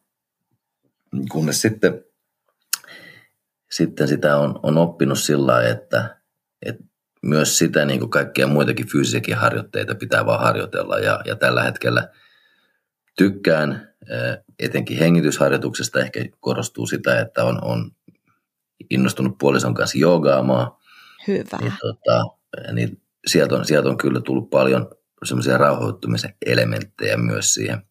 Kunnes 1.31 1.61
sitten, 1.61 2.03
sitten 3.71 4.07
sitä 4.07 4.37
on, 4.37 4.59
on 4.63 4.77
oppinut 4.77 5.19
sillä 5.19 5.47
lailla, 5.47 5.69
että, 5.69 6.17
että 6.65 6.83
myös 7.21 7.57
sitä 7.57 7.85
niin 7.85 7.99
kuin 7.99 8.09
kaikkia 8.09 8.47
muitakin 8.47 8.87
fyysisiäkin 8.87 9.37
harjoitteita 9.37 9.95
pitää 9.95 10.25
vaan 10.25 10.39
harjoitella. 10.39 10.99
Ja, 10.99 11.21
ja 11.25 11.35
tällä 11.35 11.63
hetkellä 11.63 12.09
tykkään 13.17 13.93
etenkin 14.59 14.97
hengitysharjoituksesta 14.97 15.99
ehkä 15.99 16.19
korostuu 16.39 16.87
sitä, 16.87 17.19
että 17.19 17.43
on, 17.43 17.63
on 17.63 17.91
innostunut 18.89 19.37
puolison 19.37 19.73
kanssa 19.73 19.97
joogaamaan. 19.97 20.71
Hyvä. 21.27 21.57
Niin, 21.61 21.73
tota, 21.81 22.25
niin 22.73 23.01
sieltä, 23.27 23.55
on, 23.55 23.65
sieltä 23.65 23.89
on 23.89 23.97
kyllä 23.97 24.21
tullut 24.21 24.49
paljon 24.49 24.89
semmoisia 25.23 25.57
rauhoittumisen 25.57 26.33
elementtejä 26.45 27.17
myös 27.17 27.53
siihen. 27.53 27.81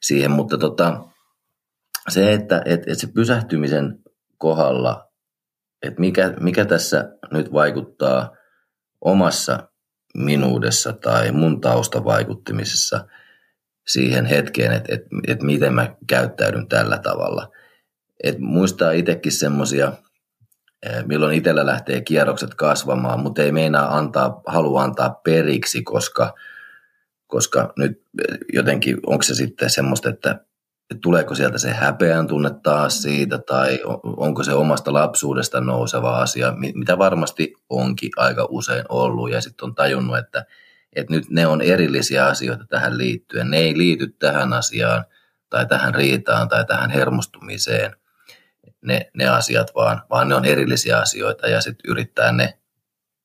siihen. 0.00 0.30
Mutta 0.30 0.58
tota, 0.58 1.04
se, 2.08 2.32
että 2.32 2.62
et, 2.64 2.82
et 2.86 2.98
se 2.98 3.06
pysähtymisen 3.06 3.98
kohdalla, 4.38 5.09
että 5.82 6.00
mikä, 6.00 6.34
mikä 6.40 6.64
tässä 6.64 7.08
nyt 7.30 7.52
vaikuttaa 7.52 8.36
omassa 9.00 9.68
minuudessa 10.14 10.92
tai 10.92 11.32
mun 11.32 11.60
taustavaikuttamisessa 11.60 13.06
siihen 13.86 14.24
hetkeen, 14.24 14.72
että, 14.72 14.94
että, 14.94 15.08
että 15.28 15.46
miten 15.46 15.74
mä 15.74 15.94
käyttäydyn 16.06 16.68
tällä 16.68 16.98
tavalla. 16.98 17.50
Et 18.24 18.38
muistaa 18.38 18.90
itsekin 18.90 19.32
semmoisia 19.32 19.92
Eh, 20.86 21.04
milloin 21.06 21.36
itsellä 21.36 21.66
lähtee 21.66 22.00
kierrokset 22.00 22.54
kasvamaan, 22.54 23.20
mutta 23.20 23.42
ei 23.42 23.52
meinaa 23.52 23.96
antaa, 23.96 24.42
halua 24.46 24.82
antaa 24.82 25.10
periksi, 25.10 25.82
koska, 25.82 26.34
koska 27.26 27.72
nyt 27.76 28.02
jotenkin 28.52 28.98
onko 29.06 29.22
se 29.22 29.34
sitten 29.34 29.70
semmoista, 29.70 30.08
että 30.08 30.44
tuleeko 31.02 31.34
sieltä 31.34 31.58
se 31.58 31.70
häpeän 31.70 32.26
tunne 32.26 32.50
taas 32.62 33.02
siitä, 33.02 33.38
tai 33.38 33.80
onko 34.02 34.44
se 34.44 34.52
omasta 34.52 34.92
lapsuudesta 34.92 35.60
nouseva 35.60 36.18
asia, 36.18 36.54
mitä 36.74 36.98
varmasti 36.98 37.54
onkin 37.68 38.10
aika 38.16 38.46
usein 38.50 38.84
ollut, 38.88 39.30
ja 39.30 39.40
sitten 39.40 39.64
on 39.64 39.74
tajunnut, 39.74 40.18
että, 40.18 40.44
että 40.92 41.12
nyt 41.12 41.30
ne 41.30 41.46
on 41.46 41.62
erillisiä 41.62 42.26
asioita 42.26 42.64
tähän 42.68 42.98
liittyen, 42.98 43.50
ne 43.50 43.56
ei 43.58 43.78
liity 43.78 44.06
tähän 44.18 44.52
asiaan, 44.52 45.04
tai 45.50 45.66
tähän 45.66 45.94
riitaan, 45.94 46.48
tai 46.48 46.64
tähän 46.64 46.90
hermostumiseen, 46.90 47.96
ne, 48.82 49.10
ne 49.14 49.28
asiat, 49.28 49.74
vaan, 49.74 50.02
vaan 50.10 50.28
ne 50.28 50.34
on 50.34 50.44
erillisiä 50.44 50.98
asioita 50.98 51.48
ja 51.48 51.60
sitten 51.60 51.90
yrittää 51.90 52.32
ne 52.32 52.58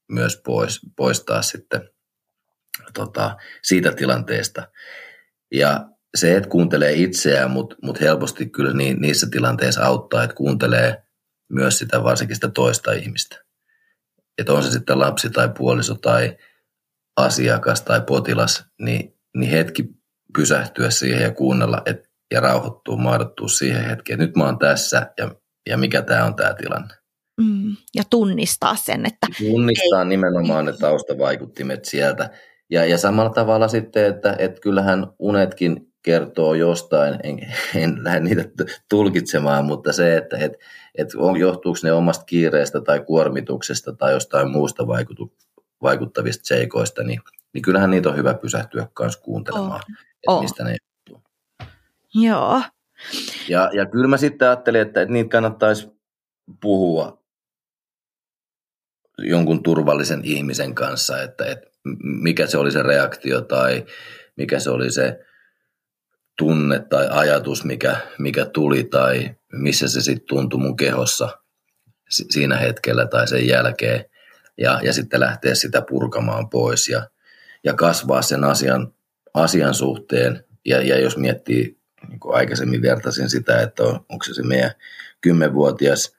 myös 0.08 0.42
pois, 0.46 0.82
poistaa 0.96 1.42
sitten 1.42 1.90
tota, 2.94 3.36
siitä 3.62 3.92
tilanteesta. 3.92 4.68
Ja 5.52 5.90
se, 6.16 6.38
että 6.38 6.50
kuuntelee 6.50 6.94
itseään, 6.94 7.52
mutta 7.52 7.76
mut 7.82 8.02
helposti 8.02 8.50
kyllä 8.50 8.74
niin, 8.74 9.02
niissä 9.02 9.28
tilanteissa 9.32 9.86
auttaa, 9.86 10.24
että 10.24 10.36
kuuntelee 10.36 11.04
myös 11.50 11.78
sitä 11.78 12.04
varsinkin 12.04 12.36
sitä 12.36 12.50
toista 12.50 12.92
ihmistä. 12.92 13.44
Että 14.38 14.54
on 14.54 14.64
se 14.64 14.72
sitten 14.72 15.00
lapsi 15.00 15.30
tai 15.30 15.50
puoliso 15.58 15.96
tai 15.96 16.38
asiakas 17.18 17.82
tai 17.82 18.02
potilas, 18.02 18.66
niin, 18.82 19.18
niin 19.38 19.52
hetki 19.52 19.90
pysähtyä 20.38 20.90
siihen 20.90 21.22
ja 21.22 21.32
kuunnella 21.32 21.82
et, 21.86 22.10
ja 22.32 22.40
rauhoittua, 22.40 22.98
maadottua 22.98 23.48
siihen 23.48 23.86
hetkeen. 23.86 24.20
Nyt 24.20 24.36
mä 24.36 24.44
oon 24.44 24.60
tässä 24.60 25.14
ja 25.18 25.36
ja 25.70 25.78
mikä 25.78 26.02
tämä 26.02 26.26
on 26.26 26.36
tämä 26.36 26.54
tilanne. 26.54 26.94
Mm, 27.42 27.76
ja 27.96 28.04
tunnistaa 28.10 28.76
sen, 28.76 29.06
että... 29.06 29.28
Tunnistaa 29.38 30.02
ei, 30.02 30.08
nimenomaan 30.08 30.66
ne 30.66 30.74
taustavaikuttimet 30.74 31.86
sieltä. 31.86 32.30
Ja, 32.70 32.86
ja 32.86 32.98
samalla 32.98 33.30
tavalla 33.30 33.68
sitten, 33.68 34.06
että, 34.06 34.36
että 34.40 34.62
kyllähän 34.62 35.08
unetkin 35.20 35.94
kertoo 36.06 36.54
jostain, 36.54 37.20
en, 37.24 37.54
en 37.76 38.04
lähde 38.04 38.20
niitä 38.20 38.44
tulkitsemaan, 38.90 39.66
mutta 39.66 39.94
se, 39.94 40.18
että 40.18 40.38
et, 40.38 40.54
et 40.96 41.08
on, 41.16 41.38
johtuuko 41.38 41.80
ne 41.84 41.92
omasta 41.92 42.26
kiireestä 42.26 42.82
tai 42.82 43.00
kuormituksesta 43.00 43.94
tai 43.94 44.14
jostain 44.14 44.52
muusta 44.52 44.88
vaikutu, 44.88 45.34
vaikuttavista 45.82 46.46
seikoista, 46.46 47.04
niin, 47.04 47.22
niin 47.54 47.62
kyllähän 47.62 47.92
niitä 47.92 48.10
on 48.10 48.18
hyvä 48.18 48.34
pysähtyä 48.34 48.88
myös 49.00 49.18
kuuntelemaan, 49.18 49.72
oh. 49.72 49.82
että 50.00 50.32
oh. 50.32 50.42
mistä 50.42 50.64
ne 50.64 50.76
johtuu. 50.82 51.24
Joo, 52.14 52.62
ja, 53.50 53.70
ja 53.74 53.86
kyllä 53.86 54.08
mä 54.08 54.18
sitten 54.18 54.48
ajattelin, 54.48 54.82
että, 54.82 55.02
että 55.02 55.14
niitä 55.14 55.30
kannattaisi 55.30 55.92
puhua 56.62 57.24
jonkun 59.18 59.64
turvallisen 59.64 60.22
ihmisen 60.24 60.76
kanssa, 60.76 61.22
että, 61.22 61.46
että 61.46 61.68
mikä 62.04 62.48
se 62.48 62.58
oli 62.58 62.72
se 62.72 62.84
reaktio 62.84 63.42
tai 63.42 63.86
mikä 64.36 64.60
se 64.60 64.70
oli 64.70 64.92
se 64.92 65.26
tunne 66.38 66.80
tai 66.80 67.08
ajatus, 67.12 67.66
mikä, 67.66 67.98
mikä 68.20 68.46
tuli 68.46 68.84
tai 68.84 69.36
missä 69.52 69.88
se 69.88 70.02
sitten 70.02 70.28
tuntui 70.28 70.60
mun 70.60 70.78
kehossa 70.78 71.30
siinä 72.10 72.58
hetkellä 72.58 73.08
tai 73.08 73.28
sen 73.28 73.48
jälkeen. 73.48 74.06
Ja, 74.58 74.80
ja 74.84 74.94
sitten 74.94 75.20
lähteä 75.20 75.56
sitä 75.56 75.82
purkamaan 75.82 76.50
pois 76.50 76.90
ja, 76.90 77.10
ja 77.64 77.74
kasvaa 77.74 78.22
sen 78.22 78.44
asian, 78.44 78.94
asian 79.34 79.74
suhteen. 79.74 80.46
Ja, 80.66 80.82
ja 80.82 81.00
jos 81.00 81.18
miettii 81.18 81.78
niin 82.10 82.20
kuin 82.20 82.36
aikaisemmin 82.36 82.82
vertasin 82.82 83.30
sitä, 83.30 83.62
että 83.62 83.84
on, 83.84 84.06
onko 84.10 84.24
se 84.26 84.34
se 84.34 84.44
meidän 84.44 84.72
kymmenvuotias 85.22 86.16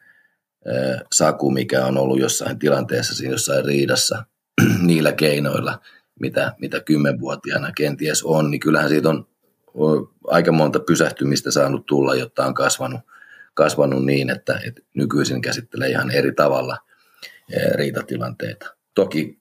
Saku, 1.12 1.50
mikä 1.50 1.86
on 1.86 1.98
ollut 1.98 2.20
jossain 2.20 2.58
tilanteessa 2.58 3.14
siinä 3.14 3.34
jossain 3.34 3.64
riidassa 3.64 4.24
niillä 4.86 5.12
keinoilla, 5.12 5.80
mitä, 6.20 6.54
mitä 6.58 6.80
kymmenvuotiaana 6.80 7.72
kenties 7.76 8.22
on, 8.22 8.50
niin 8.50 8.60
kyllähän 8.60 8.88
siitä 8.88 9.08
on, 9.08 9.28
on 9.76 10.14
aika 10.26 10.52
monta 10.52 10.80
pysähtymistä 10.80 11.50
saanut 11.50 11.86
tulla, 11.86 12.14
jotta 12.14 12.46
on 12.46 12.54
kasvanut, 12.54 13.00
kasvanut 13.54 14.04
niin, 14.04 14.30
että, 14.30 14.60
että 14.66 14.82
nykyisin 14.94 15.40
käsittelee 15.40 15.88
ihan 15.88 16.10
eri 16.10 16.32
tavalla 16.32 16.76
riitatilanteita. 17.74 18.76
Toki 18.94 19.40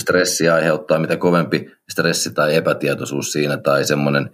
stressi 0.00 0.48
aiheuttaa, 0.48 0.98
mitä 0.98 1.16
kovempi 1.16 1.70
stressi 1.90 2.30
tai 2.30 2.56
epätietoisuus 2.56 3.32
siinä 3.32 3.56
tai 3.56 3.84
semmoinen 3.84 4.30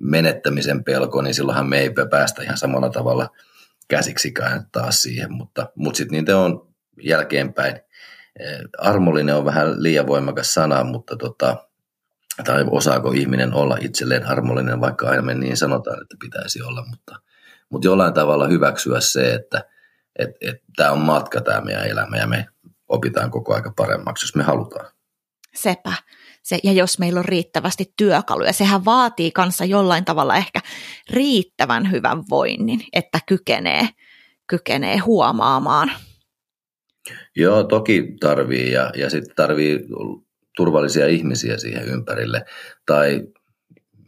menettämisen 0.00 0.84
pelko, 0.84 1.22
niin 1.22 1.34
silloinhan 1.34 1.68
me 1.68 1.78
ei 1.78 1.90
päästä 2.10 2.42
ihan 2.42 2.58
samalla 2.58 2.90
tavalla 2.90 3.28
käsiksikään 3.88 4.66
taas 4.72 5.02
siihen, 5.02 5.32
mutta, 5.32 5.72
mutta 5.74 5.98
sitten 5.98 6.16
niitä 6.16 6.38
on 6.38 6.68
jälkeenpäin. 7.02 7.80
Eh, 8.40 8.58
armollinen 8.78 9.36
on 9.36 9.44
vähän 9.44 9.82
liian 9.82 10.06
voimakas 10.06 10.54
sana, 10.54 10.84
mutta 10.84 11.16
tota, 11.16 11.68
tai 12.44 12.64
osaako 12.70 13.10
ihminen 13.10 13.54
olla 13.54 13.76
itselleen 13.80 14.26
armollinen, 14.26 14.80
vaikka 14.80 15.08
aina 15.08 15.22
me 15.22 15.34
niin 15.34 15.56
sanotaan, 15.56 16.02
että 16.02 16.16
pitäisi 16.20 16.62
olla, 16.62 16.84
mutta, 16.90 17.16
mutta 17.70 17.86
jollain 17.86 18.14
tavalla 18.14 18.48
hyväksyä 18.48 19.00
se, 19.00 19.34
että 19.34 19.64
et, 20.18 20.30
et, 20.40 20.62
tämä 20.76 20.90
on 20.90 20.98
matka 20.98 21.40
tämä 21.40 21.60
meidän 21.60 21.86
elämä 21.86 22.16
ja 22.16 22.26
me 22.26 22.46
opitaan 22.88 23.30
koko 23.30 23.54
aika 23.54 23.72
paremmaksi, 23.76 24.24
jos 24.24 24.34
me 24.34 24.42
halutaan. 24.42 24.86
Sepä 25.54 25.92
se, 26.44 26.58
ja 26.62 26.72
jos 26.72 26.98
meillä 26.98 27.18
on 27.18 27.24
riittävästi 27.24 27.92
työkaluja, 27.96 28.52
sehän 28.52 28.84
vaatii 28.84 29.30
kanssa 29.30 29.64
jollain 29.64 30.04
tavalla 30.04 30.36
ehkä 30.36 30.60
riittävän 31.10 31.90
hyvän 31.90 32.22
voinnin, 32.30 32.80
että 32.92 33.18
kykenee, 33.26 33.88
kykenee 34.46 34.98
huomaamaan. 34.98 35.92
Joo, 37.36 37.64
toki 37.64 38.16
tarvii 38.20 38.72
ja, 38.72 38.90
ja 38.96 39.10
sitten 39.10 39.36
tarvii 39.36 39.80
turvallisia 40.56 41.06
ihmisiä 41.06 41.58
siihen 41.58 41.84
ympärille 41.88 42.44
tai 42.86 43.22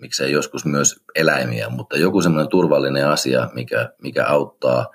miksei 0.00 0.32
joskus 0.32 0.64
myös 0.64 1.00
eläimiä, 1.14 1.68
mutta 1.68 1.96
joku 1.96 2.22
semmoinen 2.22 2.48
turvallinen 2.48 3.09
asia, 3.09 3.50
mikä, 3.54 3.92
mikä 4.02 4.26
auttaa 4.26 4.87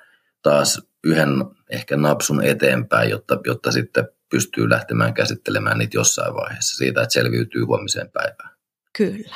taas 0.42 0.82
yhden 1.04 1.30
ehkä 1.70 1.98
napsun 1.98 2.44
eteenpäin, 2.44 3.10
jotta, 3.10 3.40
jotta 3.46 3.72
sitten 3.72 4.08
pystyy 4.30 4.70
lähtemään 4.70 5.14
käsittelemään 5.14 5.78
niitä 5.78 5.98
jossain 5.98 6.34
vaiheessa 6.34 6.78
siitä, 6.78 7.02
että 7.02 7.14
selviytyy 7.14 7.64
huomiseen 7.64 8.12
päivään. 8.12 8.50
Kyllä. 8.98 9.36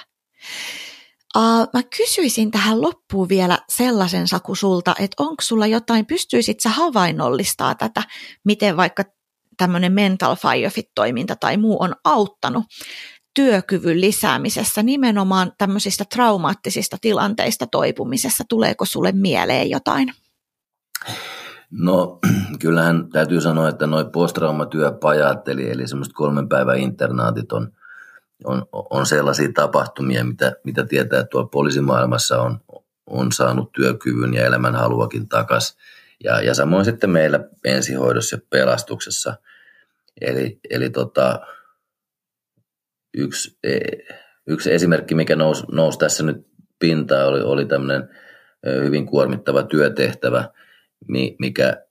Uh, 1.38 1.68
mä 1.74 1.84
kysyisin 1.98 2.52
tähän 2.52 2.82
loppuun 2.82 3.30
vielä 3.30 3.60
sellaisen 3.70 4.28
Saku 4.28 4.56
sulta, 4.56 4.96
että 5.00 5.24
onko 5.24 5.42
sulla 5.42 5.68
jotain, 5.68 6.06
pystyisit 6.06 6.60
sä 6.60 6.70
havainnollistaa 6.70 7.76
tätä, 7.76 8.04
miten 8.44 8.78
vaikka 8.78 9.04
tämmöinen 9.58 9.94
mental 9.94 10.36
firefit-toiminta 10.36 11.36
tai 11.36 11.58
muu 11.58 11.84
on 11.84 11.96
auttanut 12.04 12.64
työkyvyn 13.36 14.02
lisäämisessä, 14.02 14.84
nimenomaan 14.84 15.52
tämmöisistä 15.58 16.04
traumaattisista 16.14 16.98
tilanteista 17.02 17.68
toipumisessa? 17.68 18.44
Tuleeko 18.50 18.86
sulle 18.86 19.12
mieleen 19.12 19.70
jotain? 19.70 20.14
No 21.72 22.20
kyllähän 22.62 23.10
täytyy 23.10 23.42
sanoa, 23.42 23.70
että 23.70 23.88
noin 23.88 24.12
posttraumatyöpajat, 24.12 25.48
eli, 25.48 25.72
eli 25.72 25.88
semmoiset 25.88 26.14
kolmen 26.14 26.50
päivän 26.50 26.80
internaatit 26.80 27.52
on, 27.52 27.72
on, 28.44 28.66
on 28.72 29.06
sellaisia 29.06 29.50
tapahtumia, 29.54 30.24
mitä, 30.24 30.52
mitä 30.64 30.86
tietää, 30.86 31.20
että 31.20 31.30
tuolla 31.30 31.48
poliisimaailmassa 31.48 32.42
on, 32.42 32.60
on 33.08 33.32
saanut 33.32 33.72
työkyvyn 33.72 34.34
ja 34.34 34.46
elämän 34.46 34.76
haluakin 34.76 35.30
takaisin. 35.30 35.78
Ja, 36.24 36.42
ja 36.42 36.54
samoin 36.54 36.86
sitten 36.86 37.10
meillä 37.10 37.40
ensihoidossa 37.66 38.36
ja 38.36 38.42
pelastuksessa. 38.50 39.36
Eli, 40.22 40.60
eli 40.70 40.90
tota, 40.90 41.40
yksi, 43.14 43.58
e, 43.64 43.80
yksi 44.48 44.74
esimerkki, 44.74 45.16
mikä 45.16 45.36
nousi, 45.36 45.64
nousi 45.72 46.00
tässä 46.00 46.24
nyt 46.24 46.48
pintaan, 46.80 47.28
oli, 47.28 47.42
oli 47.42 47.66
tämmöinen 47.66 48.10
hyvin 48.84 49.06
kuormittava 49.06 49.64
työtehtävä, 49.64 50.50
mikä, 51.40 51.86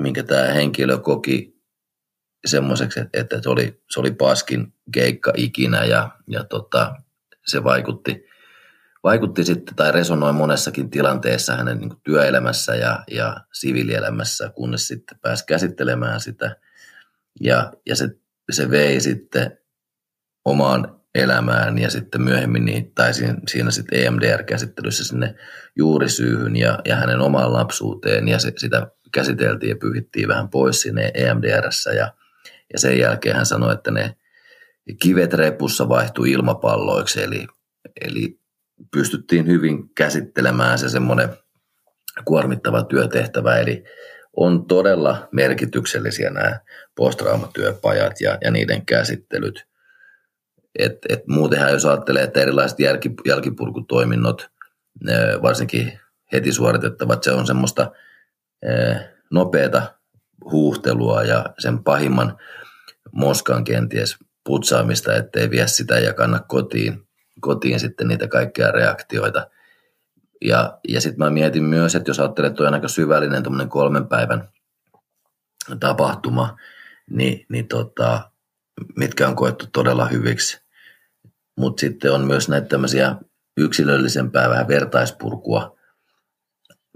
minkä 0.00 0.22
tämä 0.22 0.42
henkilö 0.42 0.98
koki 0.98 1.62
semmoiseksi, 2.46 3.00
että 3.12 3.42
se 3.42 3.48
oli, 3.48 3.82
se 3.90 4.00
oli 4.00 4.10
paskin 4.10 4.74
keikka 4.92 5.32
ikinä 5.36 5.84
ja, 5.84 6.10
ja 6.28 6.44
tota, 6.44 6.94
se 7.46 7.64
vaikutti, 7.64 8.24
vaikutti 9.02 9.44
sitten 9.44 9.76
tai 9.76 9.92
resonoi 9.92 10.32
monessakin 10.32 10.90
tilanteessa 10.90 11.56
hänen 11.56 11.78
niin 11.78 11.92
työelämässä 12.02 12.74
ja, 12.74 13.04
ja 13.10 13.36
siviilielämässä, 13.52 14.50
kunnes 14.54 14.88
sitten 14.88 15.18
pääsi 15.22 15.46
käsittelemään 15.46 16.20
sitä. 16.20 16.56
Ja, 17.40 17.72
ja 17.86 17.96
se, 17.96 18.08
se 18.50 18.70
vei 18.70 19.00
sitten 19.00 19.58
omaan 20.44 21.00
elämään 21.14 21.78
ja 21.78 21.90
sitten 21.90 22.22
myöhemmin 22.22 22.64
niin, 22.64 22.94
tai 22.94 23.14
siinä, 23.14 23.34
siinä 23.48 23.70
sitten 23.70 24.06
EMDR-käsittelyssä 24.06 25.04
sinne 25.04 25.34
juurisyyhyn 25.76 26.56
ja, 26.56 26.78
ja 26.84 26.96
hänen 26.96 27.20
omaan 27.20 27.52
lapsuuteen. 27.52 28.28
Ja 28.28 28.38
se, 28.38 28.52
sitä 28.56 28.86
käsiteltiin 29.12 29.70
ja 29.70 29.76
pyyhittiin 29.76 30.28
vähän 30.28 30.48
pois 30.48 30.80
sinne 30.80 31.10
EMDRssä 31.14 31.90
ja, 31.90 32.14
ja 32.72 32.78
sen 32.78 32.98
jälkeen 32.98 33.36
hän 33.36 33.46
sanoi, 33.46 33.74
että 33.74 33.90
ne 33.90 34.16
kivet 35.02 35.34
repussa 35.34 35.88
vaihtui 35.88 36.30
ilmapalloiksi. 36.30 37.22
Eli, 37.22 37.46
eli 38.00 38.41
pystyttiin 38.90 39.46
hyvin 39.46 39.94
käsittelemään 39.94 40.78
se 40.78 40.88
semmoinen 40.88 41.28
kuormittava 42.24 42.84
työtehtävä. 42.84 43.56
Eli 43.56 43.84
on 44.36 44.66
todella 44.66 45.28
merkityksellisiä 45.32 46.30
nämä 46.30 46.60
posttraumatyöpajat 46.94 48.20
ja, 48.20 48.38
ja 48.44 48.50
niiden 48.50 48.86
käsittelyt– 48.86 49.66
et, 50.78 50.98
et 51.08 51.26
muutenhan 51.26 51.72
jos 51.72 51.86
ajattelee, 51.86 52.22
että 52.22 52.40
erilaiset 52.40 52.80
jälki, 52.80 53.10
jälkipurkutoiminnot, 53.26 54.50
varsinkin 55.42 56.00
heti 56.32 56.52
suoritettavat, 56.52 57.22
se 57.22 57.32
on 57.32 57.46
semmoista 57.46 57.92
nopeata 59.30 59.94
huuhtelua 60.50 61.22
ja 61.22 61.44
sen 61.58 61.84
pahimman 61.84 62.36
moskan 63.12 63.64
kenties 63.64 64.16
putsaamista, 64.44 65.16
ettei 65.16 65.50
vie 65.50 65.66
sitä 65.66 65.98
ja 65.98 66.14
kanna 66.14 66.40
kotiin, 66.48 67.08
kotiin 67.40 67.80
sitten 67.80 68.08
niitä 68.08 68.28
kaikkia 68.28 68.70
reaktioita. 68.70 69.46
Ja, 70.44 70.78
ja 70.88 71.00
sitten 71.00 71.18
mä 71.18 71.30
mietin 71.30 71.64
myös, 71.64 71.94
että 71.94 72.10
jos 72.10 72.20
ajattelee, 72.20 72.50
että 72.50 72.62
on 72.62 72.74
aika 72.74 72.88
syvällinen 72.88 73.42
kolmen 73.68 74.06
päivän 74.06 74.48
tapahtuma, 75.80 76.56
niin, 77.10 77.46
niin 77.48 77.68
tota, 77.68 78.30
mitkä 78.96 79.28
on 79.28 79.36
koettu 79.36 79.66
todella 79.72 80.06
hyviksi 80.06 80.62
mutta 81.56 81.80
sitten 81.80 82.12
on 82.12 82.24
myös 82.24 82.48
näitä 82.48 82.66
tämmöisiä 82.66 83.16
yksilöllisempää 83.56 84.48
vähän 84.48 84.68
vertaispurkua, 84.68 85.78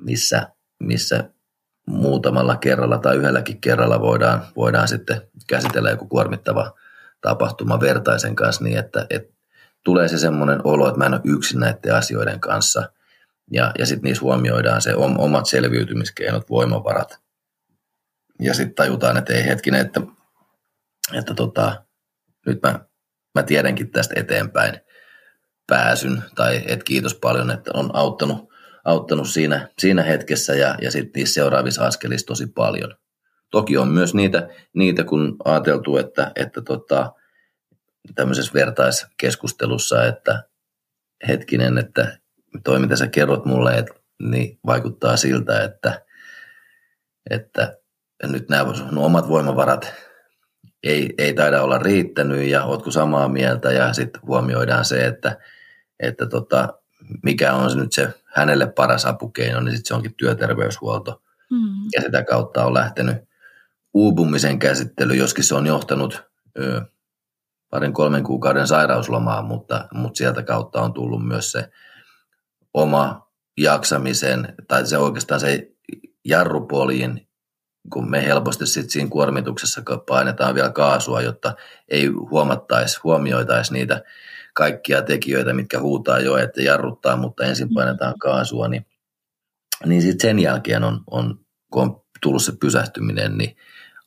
missä, 0.01 0.49
missä 0.79 1.31
muutamalla 1.87 2.57
kerralla 2.57 2.99
tai 2.99 3.17
yhdelläkin 3.17 3.61
kerralla 3.61 4.01
voidaan, 4.01 4.43
voidaan 4.57 4.89
sitten 4.89 5.23
käsitellä 5.49 5.91
joku 5.91 6.07
kuormittava 6.07 6.73
tapahtuma 7.21 7.81
vertaisen 7.81 8.37
kanssa 8.37 8.65
niin, 8.65 8.79
että, 8.79 9.07
että 9.11 9.36
tulee 9.87 10.09
se 10.09 10.19
semmoinen 10.19 10.61
olo, 10.65 10.89
että 10.89 10.99
mä 10.99 11.07
en 11.07 11.15
ole 11.15 11.21
yksin 11.25 11.61
näiden 11.61 11.95
asioiden 11.95 12.41
kanssa. 12.41 12.93
Ja, 13.51 13.73
ja 13.79 13.87
sitten 13.87 14.03
niissä 14.03 14.23
huomioidaan 14.23 14.83
se 14.83 14.95
omat 14.95 15.47
selviytymiskeinot, 15.47 16.51
voimavarat. 16.51 17.19
Ja 18.41 18.55
sitten 18.55 18.75
tajutaan, 18.75 19.17
että 19.17 19.33
ei 19.33 19.45
hetkinen, 19.45 19.81
että, 19.81 20.01
että 21.15 21.35
tota, 21.35 21.85
nyt 22.47 22.63
mä 22.63 22.81
mä 23.35 23.43
tiedänkin 23.43 23.91
tästä 23.91 24.15
eteenpäin 24.21 24.81
pääsyn, 25.67 26.23
tai 26.35 26.63
et 26.67 26.85
kiitos 26.85 27.15
paljon, 27.15 27.51
että 27.51 27.71
on 27.75 27.91
auttanut, 27.97 28.49
auttanut 28.85 29.29
siinä, 29.29 29.69
siinä 29.79 30.03
hetkessä 30.03 30.55
ja, 30.55 30.75
ja 30.83 30.91
sitten 30.91 31.13
niissä 31.21 31.35
seuraavissa 31.35 31.87
askelissa 31.87 32.27
tosi 32.27 32.47
paljon. 32.47 32.95
Toki 33.51 33.77
on 33.77 33.89
myös 33.89 34.15
niitä, 34.15 34.49
niitä 34.75 35.05
kun 35.05 35.37
ajateltu, 35.45 35.97
että, 35.97 36.33
että 36.37 36.63
tota, 36.63 37.13
tämmöisessä 38.15 38.53
vertaiskeskustelussa, 38.55 40.05
että 40.05 40.43
hetkinen, 41.29 41.79
että 41.79 42.19
toi 42.65 42.79
mitä 42.79 42.97
sä 42.97 43.07
kerrot 43.07 43.45
mulle, 43.45 43.79
että, 43.79 43.95
niin 44.23 44.59
vaikuttaa 44.67 45.17
siltä, 45.17 45.65
että, 45.65 46.03
että 47.31 47.77
nyt 48.23 48.49
nämä 48.49 48.65
omat 48.97 49.29
voimavarat 49.29 49.95
ei, 50.83 51.15
ei 51.19 51.35
taida 51.35 51.63
olla 51.63 51.79
riittänyt 51.79 52.49
ja 52.49 52.65
ootko 52.65 52.91
samaa 52.91 53.29
mieltä 53.29 53.73
ja 53.73 53.93
sitten 53.93 54.23
huomioidaan 54.27 54.85
se, 54.85 55.07
että, 55.07 55.39
että 56.01 56.27
tota, 56.27 56.75
mikä 57.23 57.53
on 57.53 57.71
se 57.71 57.77
nyt 57.77 57.93
se 57.93 58.09
hänelle 58.25 58.67
paras 58.67 59.05
apukeino, 59.05 59.61
niin 59.61 59.77
sitten 59.77 59.89
se 59.89 59.95
onkin 59.95 60.15
työterveyshuolto. 60.15 61.23
Mm. 61.51 61.85
Ja 61.95 62.03
sitä 62.03 62.25
kautta 62.25 62.65
on 62.65 62.75
lähtenyt 62.75 63.17
uupumisen 63.95 64.59
käsittely, 64.59 65.15
joskin 65.15 65.45
se 65.45 65.55
on 65.55 65.67
johtanut 65.67 66.23
ö, 66.59 66.83
parin 67.71 67.93
kolmen 67.93 68.25
kuukauden 68.25 68.67
sairauslomaan, 68.67 69.45
mutta, 69.45 69.89
mutta 69.93 70.19
sieltä 70.19 70.43
kautta 70.43 70.83
on 70.83 70.93
tullut 70.93 71.27
myös 71.27 71.53
se 71.53 71.71
oma 72.75 73.31
jaksamisen, 73.57 74.55
tai 74.69 74.87
se 74.87 74.99
oikeastaan 74.99 75.41
se 75.41 75.71
jarrupoliin 76.25 77.27
kun 77.93 78.11
me 78.11 78.25
helposti 78.25 78.67
sit 78.67 78.91
siinä 78.91 79.11
kuormituksessa 79.11 79.83
painetaan 80.09 80.55
vielä 80.55 80.71
kaasua, 80.71 81.21
jotta 81.21 81.55
ei 81.89 82.07
huomattaisi, 82.07 83.01
huomioitaisi 83.05 83.73
niitä 83.73 84.03
kaikkia 84.55 85.03
tekijöitä, 85.03 85.53
mitkä 85.53 85.81
huutaa 85.81 86.21
jo, 86.21 86.37
että 86.37 86.63
jarruttaa, 86.63 87.17
mutta 87.17 87.45
ensin 87.45 87.75
painetaan 87.75 88.19
kaasua, 88.19 88.69
niin, 88.69 88.87
niin 89.87 90.03
sitten 90.03 90.29
sen 90.29 90.39
jälkeen 90.39 90.85
on, 90.85 91.01
on, 91.11 91.41
kun 91.73 91.83
on 91.83 92.03
tullut 92.23 92.43
se 92.43 92.53
pysähtyminen, 92.61 93.39
niin 93.39 93.57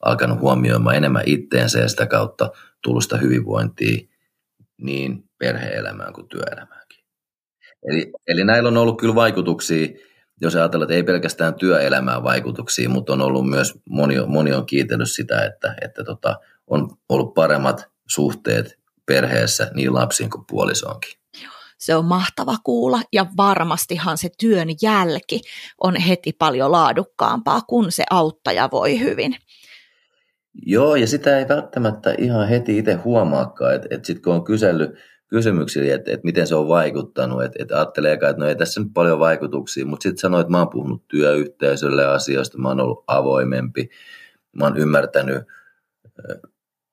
alkanut 0.05 0.39
huomioimaan 0.39 0.95
enemmän 0.95 1.23
itteensä 1.25 1.79
ja 1.79 1.89
sitä 1.89 2.05
kautta 2.05 2.51
tullut 2.83 3.03
sitä 3.03 3.17
hyvinvointia 3.17 4.07
niin 4.81 5.23
perhe-elämään 5.37 6.13
kuin 6.13 6.27
työelämäänkin. 6.27 7.05
Eli, 7.83 8.11
eli 8.27 8.43
näillä 8.43 8.67
on 8.67 8.77
ollut 8.77 8.99
kyllä 8.99 9.15
vaikutuksia 9.15 9.87
jos 10.41 10.55
ajatellaan, 10.55 10.85
että 10.85 10.95
ei 10.95 11.03
pelkästään 11.03 11.55
työelämään 11.55 12.23
vaikutuksia, 12.23 12.89
mutta 12.89 13.13
on 13.13 13.21
ollut 13.21 13.49
myös, 13.49 13.73
moni, 13.89 14.15
moni 14.27 14.53
on 14.53 14.65
kiitellyt 14.65 15.11
sitä, 15.11 15.45
että, 15.45 15.75
että 15.81 16.03
tota, 16.03 16.35
on 16.67 16.89
ollut 17.09 17.33
paremmat 17.33 17.87
suhteet 18.07 18.79
perheessä 19.05 19.71
niin 19.73 19.93
lapsiin 19.93 20.29
kuin 20.29 20.45
puolisoonkin. 20.49 21.11
Se 21.77 21.95
on 21.95 22.05
mahtava 22.05 22.55
kuulla 22.63 23.01
ja 23.13 23.25
varmastihan 23.37 24.17
se 24.17 24.29
työn 24.39 24.67
jälki 24.81 25.41
on 25.83 25.95
heti 25.95 26.33
paljon 26.33 26.71
laadukkaampaa, 26.71 27.61
kun 27.61 27.91
se 27.91 28.03
auttaja 28.09 28.69
voi 28.71 28.99
hyvin. 28.99 29.35
Joo, 30.65 30.95
ja 30.95 31.07
sitä 31.07 31.39
ei 31.39 31.47
välttämättä 31.47 32.15
ihan 32.17 32.47
heti 32.47 32.77
itse 32.77 32.93
huomaakaan, 32.93 33.75
että, 33.75 33.87
että 33.91 34.07
sitten 34.07 34.23
kun 34.23 34.33
on 34.33 34.43
kysellyt 34.43 34.91
kysymyksiä, 35.27 35.95
että, 35.95 36.11
että 36.11 36.25
miten 36.25 36.47
se 36.47 36.55
on 36.55 36.67
vaikuttanut, 36.67 37.43
että, 37.43 37.63
että 37.63 37.75
ajattelee, 37.75 38.13
että 38.13 38.33
no 38.37 38.45
ei 38.45 38.55
tässä 38.55 38.81
nyt 38.81 38.89
paljon 38.93 39.19
vaikutuksia, 39.19 39.85
mutta 39.85 40.03
sitten 40.03 40.17
sanoit, 40.17 40.41
että 40.41 40.51
mä 40.51 40.57
oon 40.57 40.69
puhunut 40.69 41.07
työyhteisölle 41.07 42.05
asioista, 42.05 42.57
mä 42.57 42.67
oon 42.67 42.79
ollut 42.79 43.03
avoimempi, 43.07 43.89
mä 44.55 44.65
oon 44.65 44.77
ymmärtänyt 44.77 45.43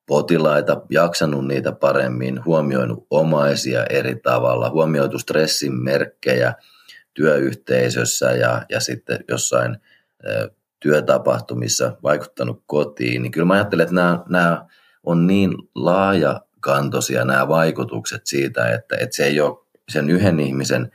potilaita, 0.05 0.81
jaksanut 0.89 1.47
niitä 1.47 1.71
paremmin, 1.71 2.45
huomioinut 2.45 3.07
omaisia 3.09 3.85
eri 3.85 4.15
tavalla, 4.15 4.69
huomioitu 4.69 5.19
stressin 5.19 5.83
merkkejä 5.83 6.53
työyhteisössä 7.13 8.31
ja, 8.31 8.61
ja 8.69 8.79
sitten 8.79 9.23
jossain 9.27 9.77
työtapahtumissa 10.79 11.97
vaikuttanut 12.03 12.63
kotiin, 12.65 13.21
niin 13.21 13.31
kyllä 13.31 13.45
mä 13.45 13.53
ajattelen, 13.53 13.83
että 13.83 13.95
nämä, 13.95 14.23
nämä 14.29 14.65
on 15.03 15.27
niin 15.27 15.51
laaja 15.75 16.41
kantoisia 16.59 17.25
nämä 17.25 17.47
vaikutukset 17.47 18.21
siitä, 18.27 18.69
että, 18.69 18.95
että 18.99 19.15
se 19.15 19.23
ei 19.25 19.39
ole 19.41 19.57
sen 19.89 20.09
yhden 20.09 20.39
ihmisen 20.39 20.91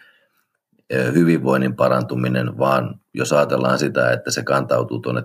hyvinvoinnin 1.15 1.77
parantuminen, 1.77 2.59
vaan 2.59 3.01
jos 3.15 3.33
ajatellaan 3.33 3.79
sitä, 3.79 4.11
että 4.11 4.31
se 4.31 4.43
kantautuu 4.43 4.99
tuonne 4.99 5.23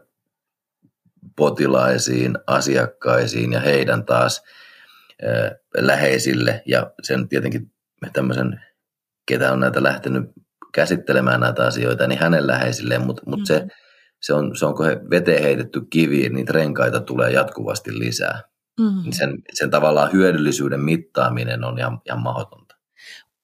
potilaisiin, 1.36 2.38
asiakkaisiin 2.48 3.54
ja 3.54 3.60
heidän 3.60 4.06
taas 4.06 4.44
läheisille 5.78 6.64
ja 6.66 6.92
sen 7.04 7.28
tietenkin 7.28 7.72
tämmöisen, 8.14 8.62
ketä 9.26 9.52
on 9.54 9.60
näitä 9.60 9.84
lähtenyt 9.84 10.24
käsittelemään 10.74 11.40
näitä 11.40 11.66
asioita, 11.66 12.08
niin 12.08 12.20
hänen 12.20 12.48
läheisilleen, 12.48 13.02
mutta 13.02 13.22
mut 13.26 13.40
mm. 13.40 13.46
se, 13.46 13.68
se, 14.22 14.34
on, 14.34 14.56
se 14.58 14.66
onko 14.66 14.84
he 14.84 14.98
veteen 15.10 15.44
heitetty 15.44 15.82
kivi, 15.90 16.30
niin 16.30 16.48
renkaita 16.48 17.02
tulee 17.02 17.32
jatkuvasti 17.32 18.00
lisää. 18.00 18.42
Mm. 18.80 19.12
Sen, 19.12 19.38
sen 19.54 19.72
tavallaan 19.72 20.14
hyödyllisyyden 20.14 20.82
mittaaminen 20.82 21.64
on 21.64 21.80
ihan, 21.80 22.02
ihan 22.06 22.22
mahdotonta. 22.22 22.76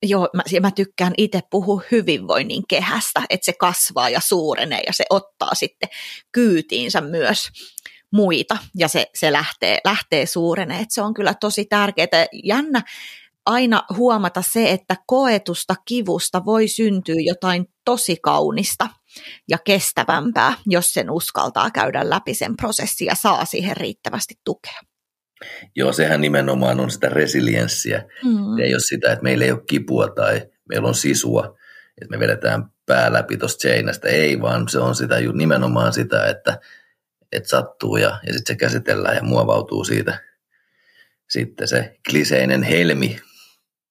Joo, 0.03 0.29
mä, 0.33 0.43
mä 0.61 0.71
tykkään 0.71 1.13
itse 1.17 1.41
puhua 1.49 1.81
hyvinvoinnin 1.91 2.63
kehästä, 2.67 3.21
että 3.29 3.45
se 3.45 3.53
kasvaa 3.53 4.09
ja 4.09 4.19
suurenee 4.19 4.81
ja 4.87 4.93
se 4.93 5.03
ottaa 5.09 5.55
sitten 5.55 5.89
kyytiinsä 6.31 7.01
myös 7.01 7.49
muita 8.11 8.57
ja 8.77 8.87
se, 8.87 9.05
se 9.15 9.31
lähtee, 9.31 9.79
lähtee 9.85 10.25
suurenee. 10.25 10.79
Et 10.79 10.91
se 10.91 11.01
on 11.01 11.13
kyllä 11.13 11.33
tosi 11.33 11.65
tärkeää. 11.65 12.25
Jännä 12.43 12.81
aina 13.45 13.83
huomata 13.97 14.41
se, 14.41 14.71
että 14.71 14.95
koetusta 15.07 15.75
kivusta 15.85 16.45
voi 16.45 16.67
syntyä 16.67 17.15
jotain 17.17 17.65
tosi 17.85 18.17
kaunista 18.21 18.87
ja 19.49 19.57
kestävämpää, 19.57 20.53
jos 20.65 20.93
sen 20.93 21.09
uskaltaa 21.09 21.71
käydä 21.71 22.09
läpi 22.09 22.33
sen 22.33 22.57
prosessin 22.57 23.05
ja 23.07 23.15
saa 23.15 23.45
siihen 23.45 23.77
riittävästi 23.77 24.33
tukea. 24.43 24.79
Joo, 25.75 25.93
sehän 25.93 26.21
nimenomaan 26.21 26.79
on 26.79 26.91
sitä 26.91 27.09
resilienssiä. 27.09 28.03
Mm. 28.23 28.59
Ei 28.59 28.73
ole 28.73 28.79
sitä, 28.79 29.11
että 29.11 29.23
meillä 29.23 29.45
ei 29.45 29.51
ole 29.51 29.63
kipua 29.69 30.07
tai 30.07 30.41
meillä 30.69 30.87
on 30.87 30.95
sisua, 30.95 31.57
että 32.01 32.11
me 32.11 32.19
vedetään 32.19 32.65
pää 32.85 33.13
läpi 33.13 33.37
tuosta 33.37 33.61
seinästä. 33.61 34.07
Ei, 34.07 34.41
vaan 34.41 34.69
se 34.69 34.79
on 34.79 34.95
sitä 34.95 35.15
nimenomaan 35.33 35.93
sitä, 35.93 36.25
että, 36.25 36.59
että 37.31 37.49
sattuu 37.49 37.97
ja, 37.97 38.19
ja 38.27 38.33
sitten 38.33 38.55
se 38.55 38.55
käsitellään 38.55 39.15
ja 39.15 39.23
muovautuu 39.23 39.83
siitä 39.83 40.19
sitten 41.33 41.67
se 41.67 41.95
kliseinen 42.09 42.63
helmi, 42.63 43.19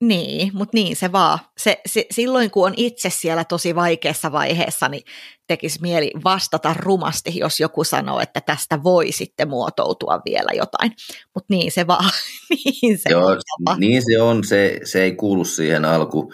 niin, 0.02 0.50
mutta 0.54 0.76
niin 0.76 0.96
se 0.96 1.12
vaan. 1.12 1.38
Se, 1.58 1.80
se, 1.86 2.06
silloin 2.10 2.50
kun 2.50 2.66
on 2.66 2.74
itse 2.76 3.10
siellä 3.10 3.44
tosi 3.44 3.74
vaikeassa 3.74 4.32
vaiheessa, 4.32 4.88
niin 4.88 5.02
tekisi 5.46 5.80
mieli 5.82 6.10
vastata 6.24 6.74
rumasti, 6.78 7.38
jos 7.38 7.60
joku 7.60 7.84
sanoo, 7.84 8.20
että 8.20 8.40
tästä 8.40 8.82
voi 8.82 9.12
sitten 9.12 9.48
muotoutua 9.48 10.20
vielä 10.24 10.50
jotain. 10.54 10.92
Mutta 11.34 11.46
niin 11.48 11.72
se 11.72 11.86
vaan. 11.86 12.10
niin 12.82 12.98
se 12.98 13.10
Joo, 13.10 13.26
on. 13.26 13.80
Niin 13.80 14.02
se 14.02 14.22
on. 14.22 14.44
Se, 14.44 14.80
se 14.84 15.02
ei 15.02 15.12
kuulu 15.12 15.44
siihen 15.44 15.84
alku 15.84 16.32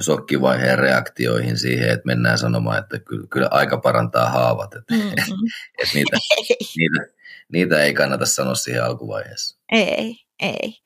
sokkivaiheen 0.00 0.78
reaktioihin 0.78 1.58
siihen, 1.58 1.88
että 1.88 2.06
mennään 2.06 2.38
sanomaan, 2.38 2.78
että 2.78 2.98
kyllä, 2.98 3.26
kyllä 3.30 3.48
aika 3.50 3.78
parantaa 3.78 4.28
haavat. 4.28 4.74
Että, 4.74 4.94
mm-hmm. 4.94 5.10
että 5.82 5.94
niitä, 5.94 6.16
niitä, 6.78 7.06
niitä 7.52 7.82
ei 7.82 7.94
kannata 7.94 8.26
sanoa 8.26 8.54
siihen 8.54 8.84
alkuvaiheessa. 8.84 9.58
Ei, 9.72 10.16
ei. 10.42 10.83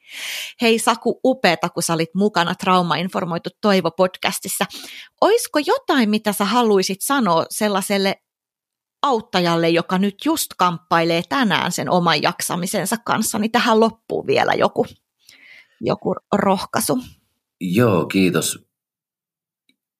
Hei 0.63 0.79
Saku, 0.79 1.21
upeeta, 1.25 1.69
kun 1.69 1.83
sä 1.83 1.95
olit 1.95 2.15
mukana 2.15 2.55
Trauma-informoitu 2.55 3.51
Toivo-podcastissa. 3.61 4.65
Oisko 5.21 5.59
jotain, 5.67 6.11
mitä 6.11 6.33
sä 6.33 6.45
haluaisit 6.45 7.01
sanoa 7.01 7.45
sellaiselle 7.51 8.15
auttajalle, 9.03 9.69
joka 9.69 9.99
nyt 9.99 10.15
just 10.25 10.47
kamppailee 10.59 11.23
tänään 11.29 11.73
sen 11.73 11.91
oman 11.91 12.23
jaksamisensa 12.23 12.97
kanssa, 13.05 13.39
niin 13.39 13.53
tähän 13.53 13.81
loppuu 13.81 14.27
vielä 14.27 14.53
joku, 14.53 14.87
joku 15.81 16.15
rohkaisu. 16.33 16.99
Joo, 17.61 18.07
kiitos. 18.07 18.69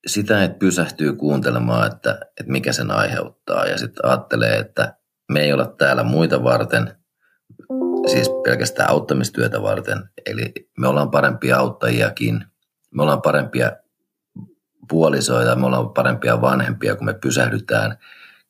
Sitä, 0.07 0.45
että 0.45 0.59
pysähtyy 0.59 1.13
kuuntelemaan, 1.13 1.93
että, 1.93 2.21
että 2.41 2.53
mikä 2.53 2.73
sen 2.73 2.91
aiheuttaa 2.91 3.67
ja 3.67 3.79
sitten 3.79 4.05
ajattelee, 4.05 4.59
että 4.59 4.97
me 5.33 5.41
ei 5.41 5.53
olla 5.53 5.67
täällä 5.67 6.03
muita 6.03 6.43
varten, 6.43 6.98
siis 8.09 8.29
pelkästään 8.45 8.91
auttamistyötä 8.91 9.63
varten. 9.63 10.11
Eli 10.27 10.53
me 10.79 10.89
ollaan 10.89 11.11
parempia 11.11 11.59
auttajiakin, 11.59 12.45
me 12.91 13.03
ollaan 13.03 13.23
parempia 13.23 13.73
puolisoita, 14.89 15.57
me 15.57 15.67
ollaan 15.67 15.91
parempia 15.91 16.41
vanhempia, 16.41 16.97
kun 16.97 17.07
me 17.07 17.15
pysähdytään, 17.15 17.99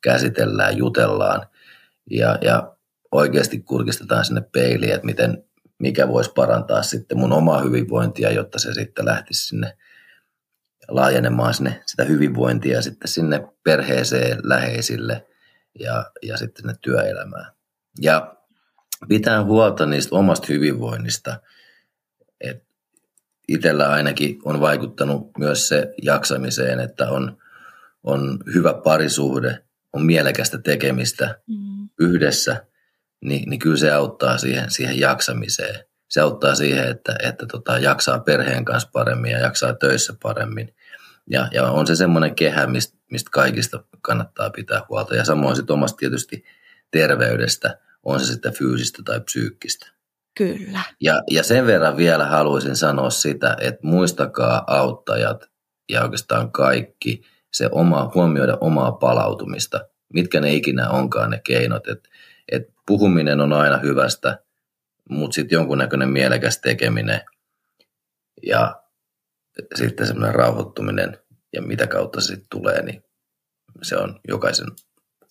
käsitellään, 0.01 0.77
jutellaan 0.77 1.47
ja, 2.09 2.37
ja 2.41 2.75
oikeasti 3.11 3.59
kurkistetaan 3.59 4.25
sinne 4.25 4.41
peiliin, 4.41 4.93
että 4.93 5.05
miten, 5.05 5.43
mikä 5.79 6.07
voisi 6.07 6.31
parantaa 6.35 6.83
sitten 6.83 7.17
mun 7.17 7.33
omaa 7.33 7.61
hyvinvointia, 7.61 8.31
jotta 8.31 8.59
se 8.59 8.73
sitten 8.73 9.05
lähtisi 9.05 9.47
sinne 9.47 9.77
laajenemaan 10.87 11.53
sinne 11.53 11.81
sitä 11.85 12.03
hyvinvointia 12.03 12.81
sitten 12.81 13.07
sinne 13.07 13.47
perheeseen, 13.63 14.39
läheisille 14.43 15.27
ja, 15.79 16.11
ja 16.21 16.37
sitten 16.37 16.61
sinne 16.61 16.75
työelämään. 16.81 17.51
Ja 18.01 18.35
pitää 19.07 19.43
huolta 19.43 19.85
niistä 19.85 20.15
omasta 20.15 20.47
hyvinvoinnista. 20.49 21.39
Et 22.41 22.63
itsellä 23.47 23.89
ainakin 23.89 24.39
on 24.45 24.59
vaikuttanut 24.59 25.37
myös 25.37 25.67
se 25.67 25.93
jaksamiseen, 26.01 26.79
että 26.79 27.09
on, 27.09 27.37
on 28.03 28.39
hyvä 28.53 28.73
parisuhde, 28.73 29.63
on 29.93 30.05
mielekästä 30.05 30.57
tekemistä 30.57 31.39
mm. 31.47 31.89
yhdessä, 31.99 32.65
niin, 33.21 33.49
niin 33.49 33.59
kyllä 33.59 33.77
se 33.77 33.91
auttaa 33.91 34.37
siihen, 34.37 34.71
siihen 34.71 34.99
jaksamiseen. 34.99 35.85
Se 36.09 36.21
auttaa 36.21 36.55
siihen, 36.55 36.87
että, 36.87 37.15
että 37.23 37.45
tota, 37.45 37.77
jaksaa 37.77 38.19
perheen 38.19 38.65
kanssa 38.65 38.89
paremmin 38.93 39.31
ja 39.31 39.39
jaksaa 39.39 39.73
töissä 39.73 40.13
paremmin. 40.23 40.75
Ja, 41.29 41.47
ja 41.51 41.71
on 41.71 41.87
se 41.87 41.95
semmoinen 41.95 42.35
kehä, 42.35 42.67
mistä, 42.67 42.97
mistä 43.11 43.29
kaikista 43.33 43.83
kannattaa 44.01 44.49
pitää 44.49 44.81
huolta. 44.89 45.15
Ja 45.15 45.25
samoin 45.25 45.55
sitten 45.55 45.73
omasta 45.73 45.97
tietysti 45.97 46.43
terveydestä– 46.91 47.77
on 48.05 48.19
se 48.19 48.25
sitten 48.25 48.53
fyysistä 48.53 49.01
tai 49.05 49.19
psyykkistä. 49.21 49.87
Kyllä. 50.37 50.81
Ja, 51.01 51.21
ja 51.31 51.43
sen 51.43 51.65
verran 51.65 51.97
vielä 51.97 52.25
haluaisin 52.25 52.75
sanoa 52.75 53.09
sitä, 53.09 53.57
että 53.59 53.79
muistakaa 53.87 54.63
auttajat 54.67 55.49
ja 55.89 56.03
oikeastaan 56.03 56.51
kaikki 56.51 57.21
se 57.53 57.69
oma, 57.71 58.11
huomioida 58.15 58.57
omaa 58.61 58.91
palautumista, 58.91 59.79
mitkä 60.13 60.39
ne 60.39 60.53
ikinä 60.53 60.89
onkaan 60.89 61.29
ne 61.29 61.41
keinot. 61.43 61.87
Et, 61.87 62.09
et 62.51 62.63
puhuminen 62.87 63.41
on 63.41 63.53
aina 63.53 63.77
hyvästä, 63.77 64.39
mutta 65.09 65.35
sitten 65.35 65.55
jonkunnäköinen 65.55 66.09
mielekäs 66.09 66.61
tekeminen 66.61 67.21
ja 68.43 68.83
sitten 69.75 70.07
semmoinen 70.07 70.35
rauhoittuminen 70.35 71.17
ja 71.53 71.61
mitä 71.61 71.87
kautta 71.87 72.21
se 72.21 72.27
sitten 72.27 72.47
tulee, 72.49 72.81
niin 72.81 73.03
se 73.81 73.97
on 73.97 74.19
jokaisen 74.27 74.67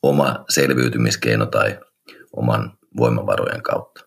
oma 0.03 0.45
selviytymiskeino 0.49 1.47
tai 1.47 1.81
oman 2.37 2.79
voimavarojen 2.97 3.63
kautta. 3.63 4.01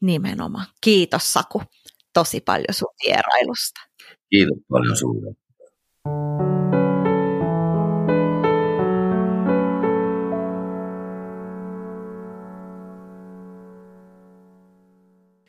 Nimenomaan. 0.00 0.66
Kiitos 0.80 1.32
Saku 1.32 1.62
tosi 2.14 2.40
paljon 2.40 2.74
sun 2.74 2.94
vierailusta. 3.06 3.80
Kiitos 4.30 4.58
paljon 4.70 4.96
sinulle. 4.96 5.34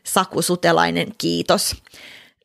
Saku 0.06 0.42
Sutelainen, 0.42 1.08
kiitos. 1.18 1.84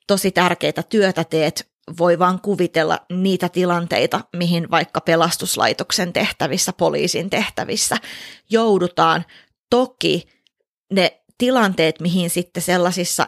Tosi 0.07 0.31
tärkeitä 0.31 0.83
työtä 0.83 1.24
teet. 1.24 1.68
Voi 1.99 2.18
vaan 2.18 2.41
kuvitella 2.41 2.99
niitä 3.12 3.49
tilanteita, 3.49 4.20
mihin 4.36 4.70
vaikka 4.70 5.01
pelastuslaitoksen 5.01 6.12
tehtävissä, 6.12 6.72
poliisin 6.72 7.30
tehtävissä 7.30 7.97
joudutaan. 8.51 9.24
Toki 9.70 10.28
ne 10.93 11.20
tilanteet, 11.39 12.01
mihin 12.01 12.30
sitten 12.30 12.62
sellaisissa, 12.62 13.26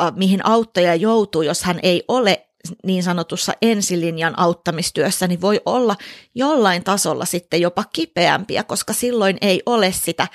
äh, 0.00 0.12
mihin 0.16 0.46
auttaja 0.46 0.94
joutuu, 0.94 1.42
jos 1.42 1.62
hän 1.62 1.80
ei 1.82 2.04
ole 2.08 2.46
niin 2.84 3.02
sanotussa 3.02 3.52
ensilinjan 3.62 4.38
auttamistyössä, 4.38 5.26
niin 5.26 5.40
voi 5.40 5.60
olla 5.66 5.96
jollain 6.34 6.84
tasolla 6.84 7.24
sitten 7.24 7.60
jopa 7.60 7.84
kipeämpiä, 7.92 8.62
koska 8.62 8.92
silloin 8.92 9.38
ei 9.40 9.62
ole 9.66 9.92
sitä, 9.92 10.28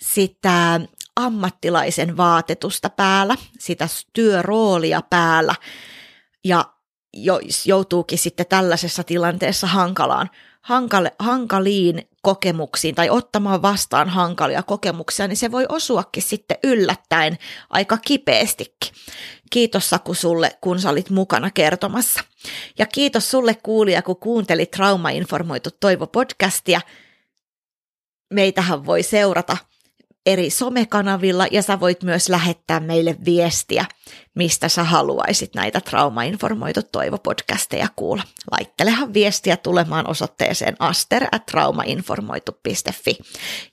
sitä 0.00 0.80
ammattilaisen 1.16 2.16
vaatetusta 2.16 2.90
päällä, 2.90 3.36
sitä 3.58 3.88
työroolia 4.12 5.02
päällä, 5.10 5.54
ja 6.44 6.64
joutuukin 7.64 8.18
sitten 8.18 8.46
tällaisessa 8.46 9.04
tilanteessa 9.04 9.66
hankalaan, 9.66 10.30
hankale, 10.60 11.12
hankaliin 11.18 12.08
kokemuksiin 12.22 12.94
tai 12.94 13.10
ottamaan 13.10 13.62
vastaan 13.62 14.08
hankalia 14.08 14.62
kokemuksia, 14.62 15.28
niin 15.28 15.36
se 15.36 15.52
voi 15.52 15.66
osuakin 15.68 16.22
sitten 16.22 16.56
yllättäen 16.62 17.38
aika 17.70 17.98
kipeästikin. 17.98 18.94
Kiitos 19.50 19.90
Saku 19.90 20.14
sulle, 20.14 20.58
kun 20.60 20.80
sä 20.80 20.90
olit 20.90 21.10
mukana 21.10 21.50
kertomassa. 21.50 22.20
Ja 22.78 22.86
kiitos 22.86 23.30
sulle 23.30 23.54
kuulija, 23.62 24.02
kun 24.02 24.16
kuuntelit 24.16 24.70
Trauma-informoitu 24.70 25.70
Toivo-podcastia. 25.80 26.80
Meitähän 28.34 28.86
voi 28.86 29.02
seurata 29.02 29.56
eri 30.26 30.50
somekanavilla 30.50 31.46
ja 31.50 31.62
sä 31.62 31.80
voit 31.80 32.02
myös 32.02 32.28
lähettää 32.28 32.80
meille 32.80 33.16
viestiä, 33.24 33.84
mistä 34.34 34.68
sä 34.68 34.84
haluaisit 34.84 35.54
näitä 35.54 35.80
trauma-informoitu 35.80 36.80
toivo-podcasteja 36.92 37.88
kuulla. 37.96 38.22
Laittelehan 38.50 39.14
viestiä 39.14 39.56
tulemaan 39.56 40.10
osoitteeseen 40.10 40.76
aster 40.78 41.26
at 41.32 41.46
traumainformoitu.fi 41.46 43.18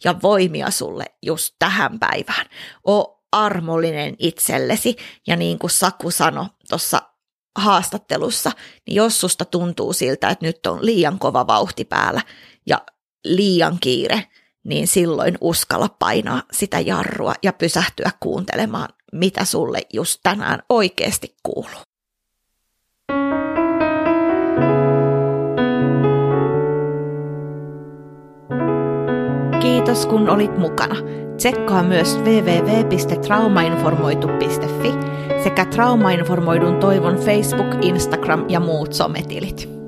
ja 0.03 0.15
voimia 0.21 0.71
sulle 0.71 1.05
just 1.21 1.55
tähän 1.59 1.99
päivään. 1.99 2.45
O 2.87 3.19
armollinen 3.31 4.15
itsellesi 4.19 4.95
ja 5.27 5.35
niin 5.35 5.59
kuin 5.59 5.71
Saku 5.71 6.11
sanoi 6.11 6.45
tuossa 6.69 7.01
haastattelussa, 7.57 8.51
niin 8.87 8.95
jos 8.95 9.21
susta 9.21 9.45
tuntuu 9.45 9.93
siltä, 9.93 10.29
että 10.29 10.45
nyt 10.45 10.65
on 10.65 10.85
liian 10.85 11.19
kova 11.19 11.47
vauhti 11.47 11.85
päällä 11.85 12.21
ja 12.65 12.81
liian 13.23 13.77
kiire, 13.81 14.23
niin 14.69 14.87
silloin 14.87 15.37
uskalla 15.41 15.89
painaa 15.99 16.41
sitä 16.51 16.79
jarrua 16.79 17.33
ja 17.43 17.53
pysähtyä 17.53 18.11
kuuntelemaan, 18.19 18.89
mitä 19.11 19.45
sulle 19.45 19.81
just 19.93 20.19
tänään 20.23 20.59
oikeasti 20.69 21.35
kuuluu. 21.43 21.81
Kiitos 29.61 30.05
kun 30.05 30.29
olit 30.29 30.57
mukana. 30.57 30.95
Tsekkaa 31.37 31.83
myös 31.83 32.17
www.traumainformoitu.fi 32.17 34.93
sekä 35.43 35.65
Traumainformoidun 35.65 36.79
toivon 36.79 37.15
Facebook, 37.15 37.67
Instagram 37.81 38.45
ja 38.49 38.59
muut 38.59 38.93
sometilit. 38.93 39.78